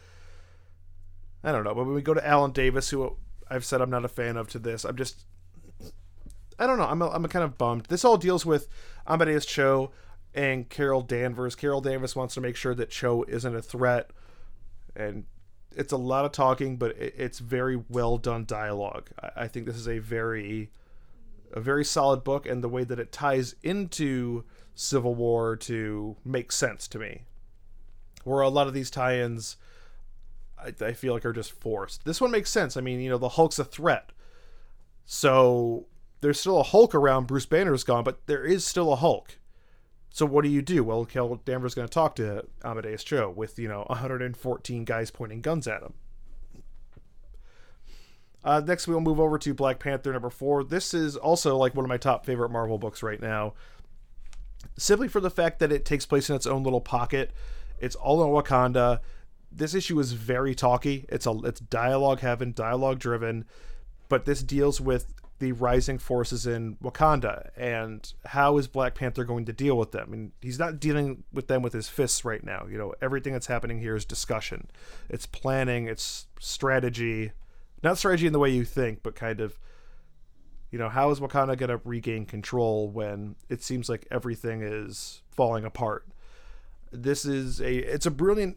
[1.44, 3.16] I don't know, but when we go to Alan Davis, who
[3.48, 5.24] I've said I'm not a fan of to this, I'm just
[6.58, 6.86] I don't know.
[6.86, 7.86] I'm a, I'm a kind of bummed.
[7.86, 8.68] This all deals with
[9.06, 9.90] Amadeus Cho
[10.36, 11.56] and Carol Danvers.
[11.56, 14.10] Carol Danvers wants to make sure that Cho isn't a threat,
[14.94, 15.24] and
[15.74, 19.08] it's a lot of talking, but it's very well done dialogue.
[19.34, 20.70] I think this is a very
[21.52, 24.44] a very solid book, and the way that it ties into
[24.74, 27.22] Civil War to make sense to me.
[28.24, 29.56] Where a lot of these tie-ins,
[30.58, 32.04] I, I feel like are just forced.
[32.04, 32.76] This one makes sense.
[32.76, 34.10] I mean, you know, the Hulk's a threat,
[35.06, 35.86] so
[36.20, 37.26] there's still a Hulk around.
[37.26, 39.38] Bruce Banner's gone, but there is still a Hulk
[40.16, 40.82] so what do you do?
[40.82, 45.10] Well, Carol Danvers is going to talk to Amadeus Cho with you know 114 guys
[45.10, 45.92] pointing guns at him.
[48.42, 50.64] Uh, next, we'll move over to Black Panther number four.
[50.64, 53.52] This is also like one of my top favorite Marvel books right now,
[54.78, 57.32] simply for the fact that it takes place in its own little pocket.
[57.78, 59.00] It's all in Wakanda.
[59.52, 61.04] This issue is very talky.
[61.10, 63.44] It's a it's dialogue heaven, dialogue driven,
[64.08, 69.44] but this deals with the rising forces in Wakanda and how is Black Panther going
[69.44, 70.12] to deal with them?
[70.12, 72.66] And he's not dealing with them with his fists right now.
[72.70, 74.68] You know, everything that's happening here is discussion.
[75.08, 77.32] It's planning, it's strategy,
[77.82, 79.58] not strategy in the way you think, but kind of
[80.70, 85.22] you know, how is Wakanda going to regain control when it seems like everything is
[85.30, 86.06] falling apart?
[86.90, 88.56] This is a it's a brilliant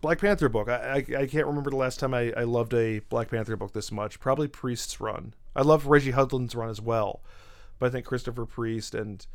[0.00, 0.68] Black Panther book.
[0.68, 3.72] I, I, I can't remember the last time I, I loved a Black Panther book
[3.72, 4.20] this much.
[4.20, 5.34] Probably Priest's run.
[5.56, 7.22] I love Reggie Hudlin's run as well,
[7.78, 9.26] but I think Christopher Priest and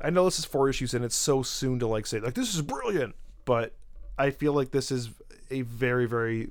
[0.00, 2.54] I know this is four issues and it's so soon to like say like this
[2.54, 3.74] is brilliant, but
[4.18, 5.10] I feel like this is
[5.50, 6.50] a very very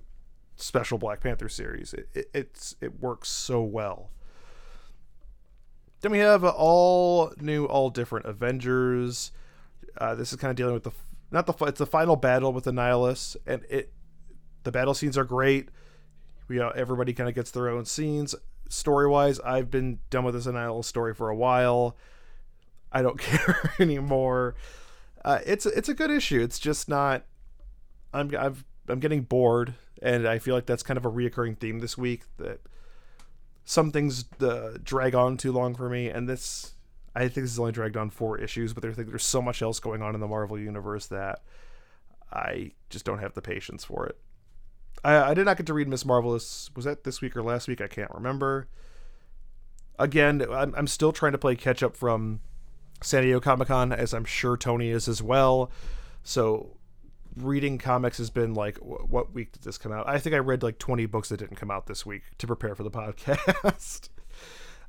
[0.56, 1.94] special Black Panther series.
[1.94, 4.12] It, it it's it works so well.
[6.02, 9.32] Then we have all new, all different Avengers.
[9.98, 10.92] Uh, this is kind of dealing with the
[11.32, 13.92] not the it's the final battle with the Nihilists, and it
[14.64, 15.70] the battle scenes are great.
[16.50, 18.36] You know, everybody kind of gets their own scenes.
[18.70, 21.98] Story wise, I've been done with this Annihilus story for a while.
[22.92, 24.56] I don't care anymore.
[25.24, 26.42] Uh, it's it's a good issue.
[26.42, 27.26] It's just not.
[28.14, 31.80] I'm I've I'm getting bored, and I feel like that's kind of a reoccurring theme
[31.80, 32.24] this week.
[32.38, 32.62] That
[33.66, 36.74] some things uh, drag on too long for me, and this
[37.16, 39.62] I think this is only dragged on four issues, but I think there's so much
[39.62, 41.42] else going on in the Marvel universe that
[42.32, 44.18] I just don't have the patience for it.
[45.04, 46.70] I, I did not get to read Miss Marvelous.
[46.76, 47.82] Was that this week or last week?
[47.82, 48.68] I can't remember.
[50.00, 52.42] Again, I'm, I'm still trying to play catch up from
[53.02, 55.72] San Diego Comic Con, as I'm sure Tony is as well.
[56.24, 56.78] So
[57.36, 60.08] reading comics has been like, what week did this come out?
[60.08, 62.76] I think I read like 20 books that didn't come out this week to prepare
[62.76, 64.10] for the podcast.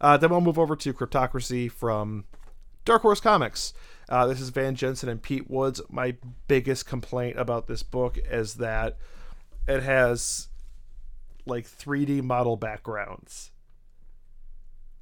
[0.00, 2.24] Uh, then we'll move over to Cryptocracy from
[2.84, 3.74] Dark Horse Comics.
[4.08, 5.80] Uh, this is Van Jensen and Pete Woods.
[5.90, 6.16] My
[6.46, 8.96] biggest complaint about this book is that
[9.68, 10.48] it has
[11.46, 13.52] like 3D model backgrounds.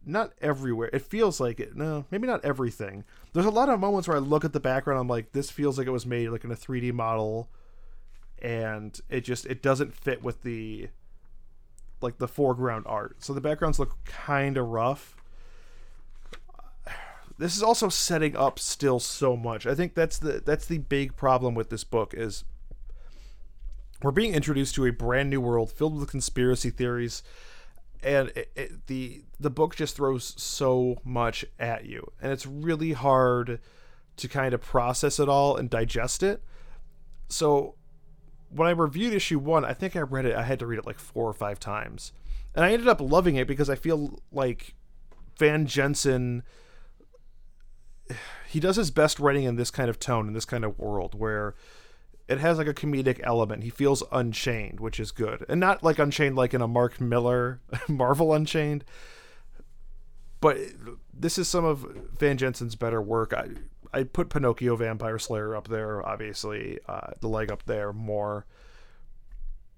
[0.04, 0.90] Not everywhere.
[0.92, 1.76] It feels like it.
[1.76, 3.04] No, maybe not everything.
[3.32, 5.00] There's a lot of moments where I look at the background.
[5.00, 7.48] I'm like, this feels like it was made like in a 3D model,
[8.40, 10.88] and it just it doesn't fit with the
[12.00, 13.16] like the foreground art.
[13.20, 15.16] So the backgrounds look kind of rough.
[17.38, 19.66] This is also setting up still so much.
[19.66, 22.44] I think that's the that's the big problem with this book is
[24.06, 27.22] we're being introduced to a brand new world filled with conspiracy theories
[28.02, 32.92] and it, it, the the book just throws so much at you and it's really
[32.92, 33.60] hard
[34.16, 36.42] to kind of process it all and digest it.
[37.28, 37.74] So
[38.50, 40.34] when I reviewed issue one, I think I read it.
[40.34, 42.12] I had to read it like four or five times,
[42.54, 44.74] and I ended up loving it because I feel like
[45.38, 46.42] Van Jensen.
[48.48, 51.16] He does his best writing in this kind of tone, in this kind of world,
[51.18, 51.56] where
[52.28, 53.62] it has like a comedic element.
[53.62, 57.60] He feels unchained, which is good, and not like unchained like in a Mark Millar
[57.88, 58.84] Marvel Unchained.
[60.40, 60.58] But
[61.12, 61.80] this is some of
[62.18, 63.32] Van Jensen's better work.
[63.32, 63.48] I
[63.92, 68.44] I put Pinocchio Vampire Slayer up there, obviously, uh, the leg up there more.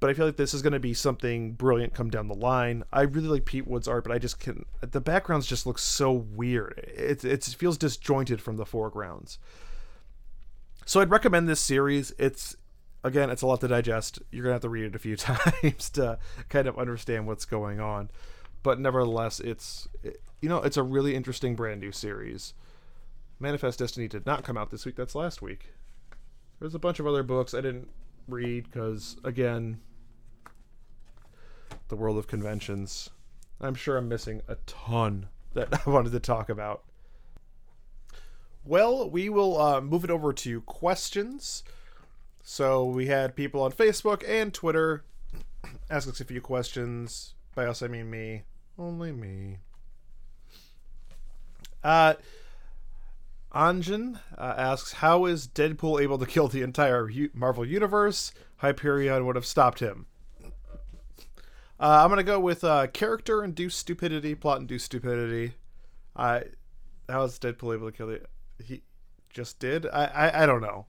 [0.01, 2.85] But I feel like this is going to be something brilliant come down the line.
[2.93, 6.13] I really like Pete Wood's art, but I just can the backgrounds just look so
[6.13, 6.79] weird.
[6.97, 9.39] It it feels disjointed from the foregrounds.
[10.88, 12.14] So I'd recommend this series.
[12.18, 12.57] It's
[13.05, 14.20] again, it's a lot to digest.
[14.33, 17.79] You're gonna have to read it a few times to kind of understand what's going
[17.79, 18.11] on.
[18.62, 19.87] But nevertheless, it's
[20.40, 22.55] you know, it's a really interesting brand new series.
[23.38, 24.96] Manifest Destiny did not come out this week.
[24.96, 25.74] That's last week.
[26.59, 27.90] There's a bunch of other books I didn't
[28.27, 29.83] read because, again,
[31.88, 33.11] the world of conventions.
[33.61, 36.84] I'm sure I'm missing a ton that I wanted to talk about.
[38.69, 41.64] Well, we will uh, move it over to questions.
[42.43, 45.05] So we had people on Facebook and Twitter
[45.91, 47.33] ask us a few questions.
[47.55, 48.43] By us, I mean me.
[48.79, 49.57] Only me.
[51.83, 52.14] Uh,
[53.55, 58.33] Anjan uh, asks, "How is Deadpool able to kill the entire Marvel universe?
[58.59, 60.05] Hyperion would have stopped him."
[61.81, 65.55] Uh, I'm gonna go with uh, character-induced stupidity, plot-induced stupidity.
[66.14, 66.43] I,
[67.09, 68.21] how is Deadpool able to kill the?
[68.65, 68.83] He
[69.31, 69.87] just did.
[69.87, 70.87] I I, I don't know.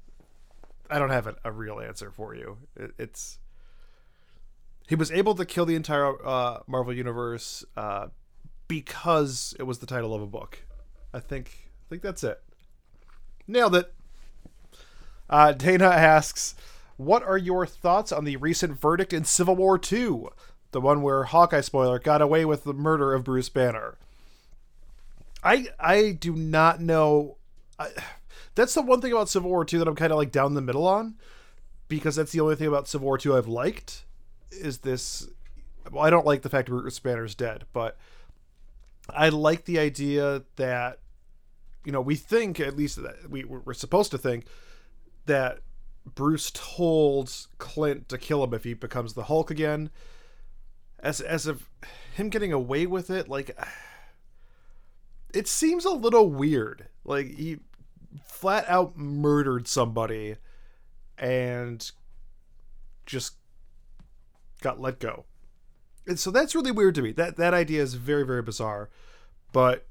[0.89, 2.57] I don't have a, a real answer for you.
[2.75, 3.39] It, it's
[4.87, 8.07] he was able to kill the entire uh, Marvel universe uh,
[8.67, 10.59] because it was the title of a book.
[11.13, 12.41] I think I think that's it.
[13.47, 13.93] Nailed it.
[15.29, 16.55] Uh, Dana asks,
[16.97, 20.29] "What are your thoughts on the recent verdict in Civil War II?
[20.71, 23.97] the one where Hawkeye spoiler got away with the murder of Bruce Banner.
[25.43, 27.37] I I do not know.
[27.79, 27.89] I,
[28.55, 30.61] that's the one thing about Civil War Two that I'm kind of like down the
[30.61, 31.15] middle on,
[31.87, 34.05] because that's the only thing about Civil War Two I've liked.
[34.51, 35.27] Is this?
[35.89, 37.97] Well, I don't like the fact Bruce Banner's dead, but
[39.09, 40.99] I like the idea that
[41.85, 44.45] you know we think at least that we we're supposed to think
[45.25, 45.59] that
[46.15, 49.89] Bruce told Clint to kill him if he becomes the Hulk again.
[50.99, 51.69] As as of
[52.13, 53.57] him getting away with it, like
[55.33, 56.87] it seems a little weird.
[57.05, 57.59] Like he
[58.25, 60.35] flat out murdered somebody
[61.17, 61.91] and
[63.05, 63.35] just
[64.61, 65.25] got let go.
[66.07, 67.11] And so that's really weird to me.
[67.11, 68.89] That that idea is very very bizarre.
[69.51, 69.85] But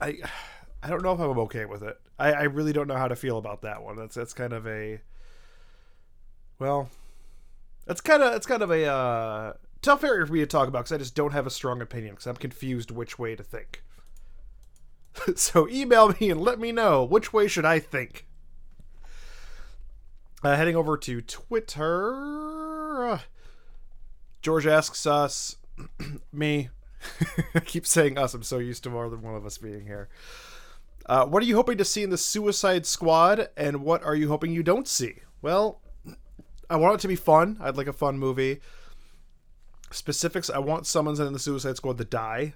[0.00, 0.18] I
[0.82, 2.00] I don't know if I'm okay with it.
[2.20, 3.96] I, I really don't know how to feel about that one.
[3.96, 5.00] That's that's kind of a
[6.58, 6.90] well,
[7.86, 9.52] that's kind of it's kind of a uh,
[9.82, 12.14] tough area for me to talk about because I just don't have a strong opinion
[12.14, 13.82] because I'm confused which way to think.
[15.36, 18.26] so email me and let me know which way should I think.
[20.42, 23.20] Uh, heading over to Twitter,
[24.40, 25.56] George asks us,
[26.32, 26.70] me.
[27.54, 28.34] I keep saying us.
[28.34, 30.08] I'm so used to more than one of us being here.
[31.06, 34.28] Uh, what are you hoping to see in the Suicide Squad, and what are you
[34.28, 35.16] hoping you don't see?
[35.40, 35.80] Well,
[36.68, 37.56] I want it to be fun.
[37.60, 38.60] I'd like a fun movie.
[39.90, 42.54] Specifics: I want someone's in the Suicide Squad to die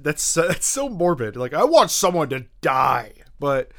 [0.00, 1.36] that's that's so morbid.
[1.36, 3.72] Like I want someone to die, but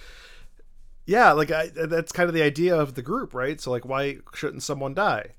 [1.06, 3.60] yeah, like I, that's kind of the idea of the group, right?
[3.60, 5.32] So like, why shouldn't someone die?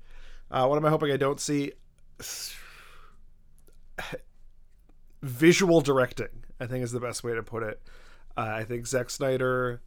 [0.49, 1.73] Uh, what am I hoping I don't see?
[5.21, 7.81] Visual directing, I think, is the best way to put it.
[8.35, 9.81] Uh, I think Zack Snyder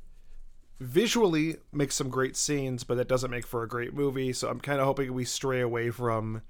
[0.78, 4.32] visually makes some great scenes, but that doesn't make for a great movie.
[4.32, 6.42] So I'm kind of hoping we stray away from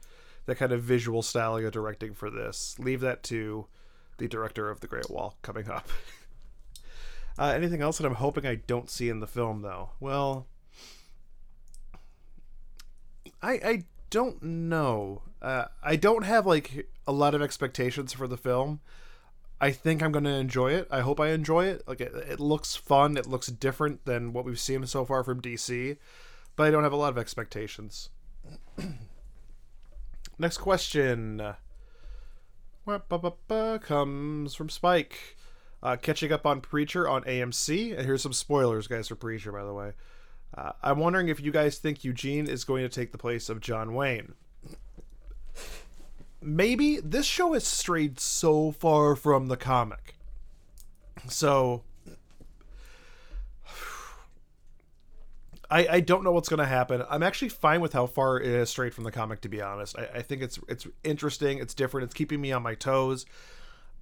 [0.47, 2.77] that kind of visual style of directing for this.
[2.79, 3.67] Leave that to
[4.23, 5.89] the director of The Great Wall, coming up.
[7.39, 9.91] uh, anything else that I'm hoping I don't see in the film, though?
[9.99, 10.47] Well,
[13.43, 15.23] I I don't know.
[15.41, 18.81] Uh, I don't have like a lot of expectations for the film.
[19.61, 20.87] I think I'm going to enjoy it.
[20.91, 21.83] I hope I enjoy it.
[21.87, 23.17] Like it, it looks fun.
[23.17, 25.97] It looks different than what we've seen so far from DC,
[26.55, 28.11] but I don't have a lot of expectations.
[30.39, 31.55] Next question
[33.83, 35.37] comes from Spike.
[35.83, 37.97] Uh, catching up on Preacher on AMC.
[37.97, 39.93] And here's some spoilers, guys, for Preacher, by the way.
[40.57, 43.61] Uh, I'm wondering if you guys think Eugene is going to take the place of
[43.61, 44.35] John Wayne.
[46.41, 50.17] Maybe this show has strayed so far from the comic.
[51.29, 51.83] So
[55.73, 57.03] I, I don't know what's going to happen.
[57.09, 59.99] I'm actually fine with how far it is straight from the comic, to be honest.
[59.99, 61.59] I, I think it's it's interesting.
[61.59, 62.05] It's different.
[62.05, 63.25] It's keeping me on my toes.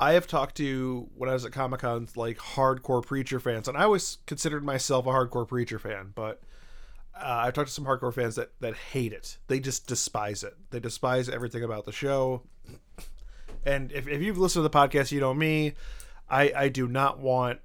[0.01, 3.79] I have talked to when I was at Comic Con like hardcore preacher fans, and
[3.79, 6.43] I always considered myself a hardcore preacher fan, but
[7.15, 9.39] uh, I've talked to some hardcore fans that that hate it.
[9.47, 10.57] They just despise it.
[10.71, 12.43] They despise everything about the show.
[13.65, 15.75] And if, if you've listened to the podcast, you know me.
[16.29, 17.61] I I do not want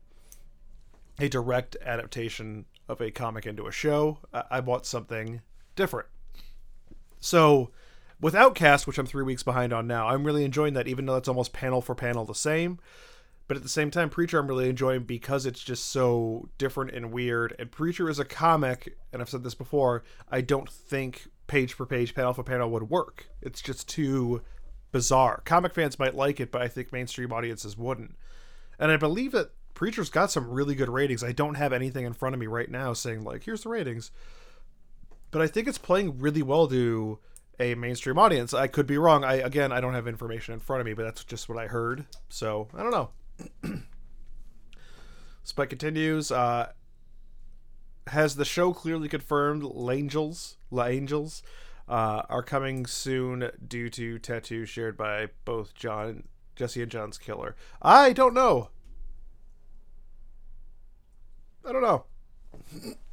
[1.20, 4.20] a direct adaptation of a comic into a show.
[4.34, 5.42] I, want something
[5.76, 6.08] different.
[7.20, 7.72] So,
[8.22, 11.18] with Outcast, which I'm three weeks behind on now, I'm really enjoying that, even though
[11.18, 12.80] it's almost panel for panel the same.
[13.48, 17.12] But at the same time, Preacher I'm really enjoying because it's just so different and
[17.12, 17.56] weird.
[17.60, 21.86] And Preacher is a comic, and I've said this before, I don't think page for
[21.86, 23.28] page, panel for panel would work.
[23.42, 24.42] It's just too
[24.92, 25.42] bizarre.
[25.46, 28.16] Comic fans might like it, but I think mainstream audiences wouldn't.
[28.80, 31.24] And I believe that Preacher's got some really good ratings.
[31.24, 34.10] I don't have anything in front of me right now saying like, here's the ratings.
[35.30, 37.20] But I think it's playing really well to
[37.60, 38.54] a mainstream audience.
[38.54, 39.24] I could be wrong.
[39.24, 41.68] I again, I don't have information in front of me, but that's just what I
[41.68, 42.06] heard.
[42.30, 43.10] So I don't know.
[45.44, 46.32] Spike continues.
[46.32, 46.70] Uh,
[48.08, 51.44] has the show clearly confirmed L'Angels, L'Angels
[51.90, 56.24] uh, are coming soon due to tattoos shared by both John,
[56.56, 57.56] Jesse and John's killer?
[57.82, 58.70] I don't know.
[61.68, 62.06] I don't know.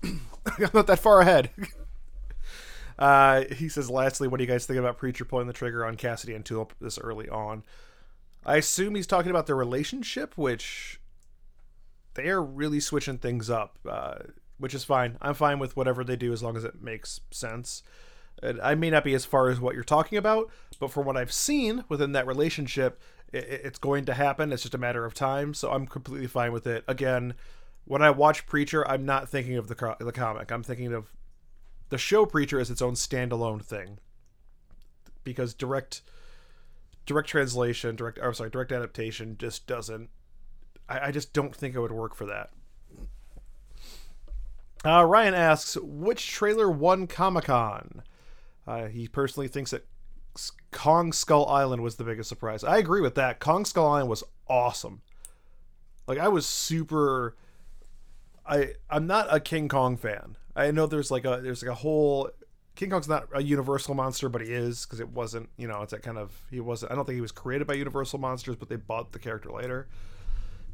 [0.46, 1.50] I'm not that far ahead.
[2.98, 5.96] uh, he says, lastly, what do you guys think about Preacher pulling the trigger on
[5.96, 7.62] Cassidy and Tulip this early on?
[8.44, 11.00] I assume he's talking about their relationship, which
[12.14, 14.16] they are really switching things up, uh,
[14.58, 15.16] which is fine.
[15.20, 17.82] I'm fine with whatever they do as long as it makes sense.
[18.42, 20.50] And I may not be as far as what you're talking about,
[20.80, 23.00] but from what I've seen within that relationship,
[23.32, 24.52] it, it's going to happen.
[24.52, 25.54] It's just a matter of time.
[25.54, 26.84] So I'm completely fine with it.
[26.88, 27.34] Again,
[27.84, 30.50] when I watch Preacher, I'm not thinking of the the comic.
[30.50, 31.12] I'm thinking of
[31.88, 33.98] the show Preacher as its own standalone thing.
[35.24, 36.02] because direct
[37.06, 40.10] direct translation, direct I'm sorry, direct adaptation just doesn't.
[40.88, 42.50] I, I just don't think it would work for that.
[44.84, 48.02] Uh, Ryan asks, which trailer won Comic Con?
[48.66, 49.86] Uh, he personally thinks that
[50.72, 52.64] Kong Skull Island was the biggest surprise.
[52.64, 53.38] I agree with that.
[53.38, 55.02] Kong Skull Island was awesome.
[56.08, 57.36] Like I was super.
[58.52, 60.36] I I'm not a King Kong fan.
[60.54, 62.30] I know there's like a there's like a whole
[62.74, 65.48] King Kong's not a Universal monster, but he is because it wasn't.
[65.56, 66.92] You know, it's that kind of he wasn't.
[66.92, 69.88] I don't think he was created by Universal monsters, but they bought the character later.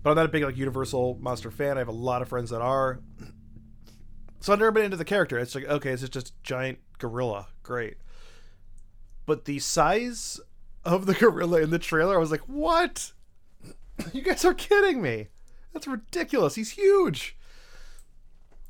[0.02, 1.76] But I'm not a big like Universal monster fan.
[1.76, 3.00] I have a lot of friends that are.
[4.40, 5.38] So I've never been into the character.
[5.38, 7.46] It's like okay, it's just giant gorilla.
[7.62, 7.96] Great.
[9.24, 10.40] But the size
[10.84, 13.12] of the gorilla in the trailer, I was like, what?
[14.12, 15.26] You guys are kidding me.
[15.72, 16.54] That's ridiculous.
[16.54, 17.36] He's huge.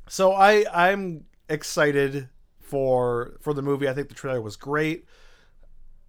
[0.09, 2.29] So I I'm excited
[2.59, 3.87] for for the movie.
[3.87, 5.05] I think the trailer was great.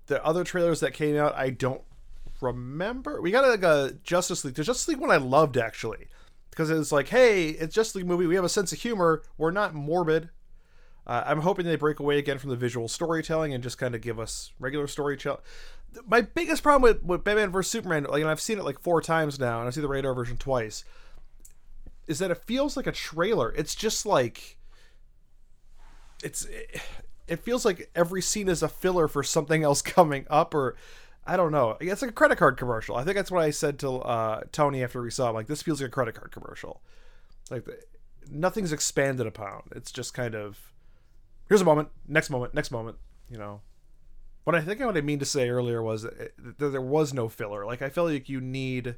[0.06, 1.82] The other trailers that came out, I don't
[2.40, 3.20] remember.
[3.20, 4.54] We got like a Justice League.
[4.54, 6.08] The Justice League one I loved actually
[6.50, 8.26] because it's like, hey, it's Justice League movie.
[8.26, 9.22] We have a sense of humor.
[9.38, 10.30] We're not morbid.
[11.06, 14.00] Uh, I'm hoping they break away again from the visual storytelling and just kind of
[14.00, 15.40] give us regular storytelling.
[16.06, 19.00] My biggest problem with, with Batman vs Superman, like, and I've seen it like four
[19.00, 20.84] times now, and I've seen the radar version twice,
[22.10, 23.52] is that it feels like a trailer.
[23.52, 24.58] It's just like
[26.24, 26.44] it's
[27.28, 30.76] it feels like every scene is a filler for something else coming up or
[31.24, 31.76] I don't know.
[31.80, 32.96] It's like a credit card commercial.
[32.96, 35.34] I think that's what I said to uh, Tony after we saw it.
[35.34, 36.82] Like this feels like a credit card commercial.
[37.48, 37.64] Like
[38.28, 39.62] nothing's expanded upon.
[39.76, 40.72] It's just kind of
[41.48, 42.96] here's a moment, next moment, next moment.
[43.30, 43.60] You know.
[44.42, 47.64] What I think what I mean to say earlier was that there was no filler.
[47.64, 48.96] Like I feel like you need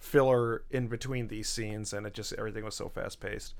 [0.00, 3.54] filler in between these scenes, and it just everything was so fast paced.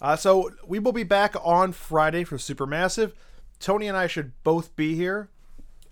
[0.00, 3.12] Uh, so we will be back on Friday for Supermassive.
[3.60, 5.30] Tony and I should both be here.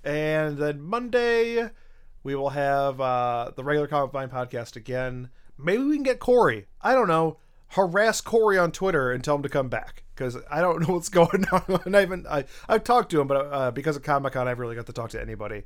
[0.04, 1.70] And then Monday,
[2.24, 5.30] we will have uh, the regular Comic Vine podcast again.
[5.56, 6.66] Maybe we can get Corey.
[6.80, 7.38] I don't know.
[7.68, 11.08] Harass Corey on Twitter and tell him to come back because I don't know what's
[11.08, 11.80] going on.
[11.94, 14.74] I even I I've talked to him, but uh, because of Comic Con, I've really
[14.74, 15.62] got to talk to anybody.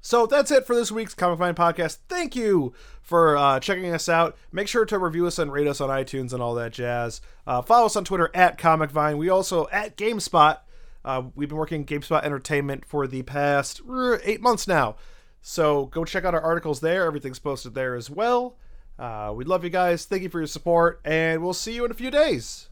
[0.00, 1.98] So that's it for this week's Comic Vine podcast.
[2.08, 2.72] Thank you
[3.02, 4.36] for uh, checking us out.
[4.52, 7.20] Make sure to review us and rate us on iTunes and all that jazz.
[7.46, 9.18] Uh, follow us on Twitter at Comic Vine.
[9.18, 10.58] We also at GameSpot.
[11.04, 14.96] Uh, we've been working GameSpot Entertainment for the past uh, eight months now.
[15.40, 17.06] So go check out our articles there.
[17.06, 18.56] Everything's posted there as well.
[18.98, 20.04] Uh, we love you guys.
[20.04, 22.68] Thank you for your support, and we'll see you in a few days.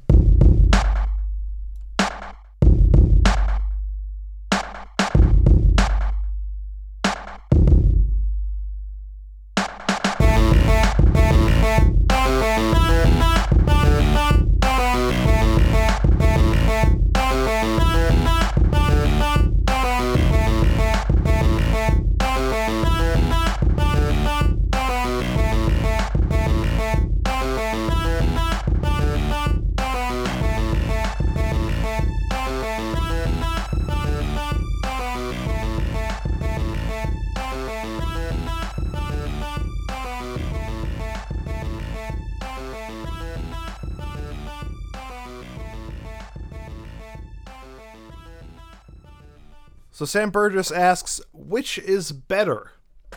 [49.97, 52.73] So Sam Burgess asks, which is better,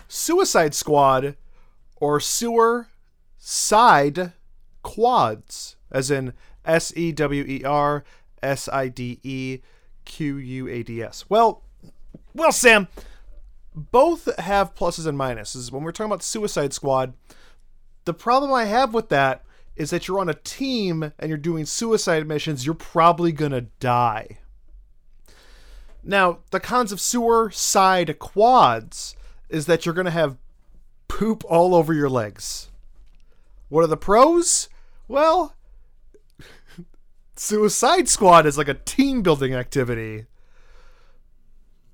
[0.08, 1.36] Suicide Squad
[1.98, 2.88] or Sewer
[3.38, 4.32] Side
[4.82, 6.32] Quads, as in
[6.64, 8.06] S E W E R
[8.42, 9.60] S I D E
[10.06, 11.26] Q U A D S?
[11.28, 11.64] Well,
[12.34, 12.88] well, Sam,
[13.76, 15.74] both have pluses and minuses.
[15.74, 17.14] When we're talking about Suicide Squad,
[18.06, 19.44] the problem I have with that
[19.76, 24.39] is that you're on a team and you're doing suicide missions, you're probably gonna die.
[26.10, 29.16] Now, the cons of sewer side quads
[29.47, 30.39] is that you're going to have
[31.07, 32.72] poop all over your legs.
[33.68, 34.70] What are the pros?
[35.07, 35.55] Well,
[37.36, 40.26] Suicide Squad is like a team building activity.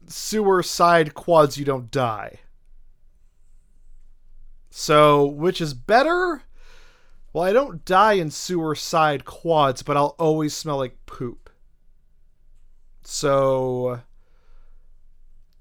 [0.08, 2.40] Sewer side quads, you don't die.
[4.70, 6.44] So, which is better?
[7.34, 11.45] Well, I don't die in sewer side quads, but I'll always smell like poop.
[13.08, 14.02] So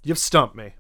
[0.03, 0.75] you've stumped me.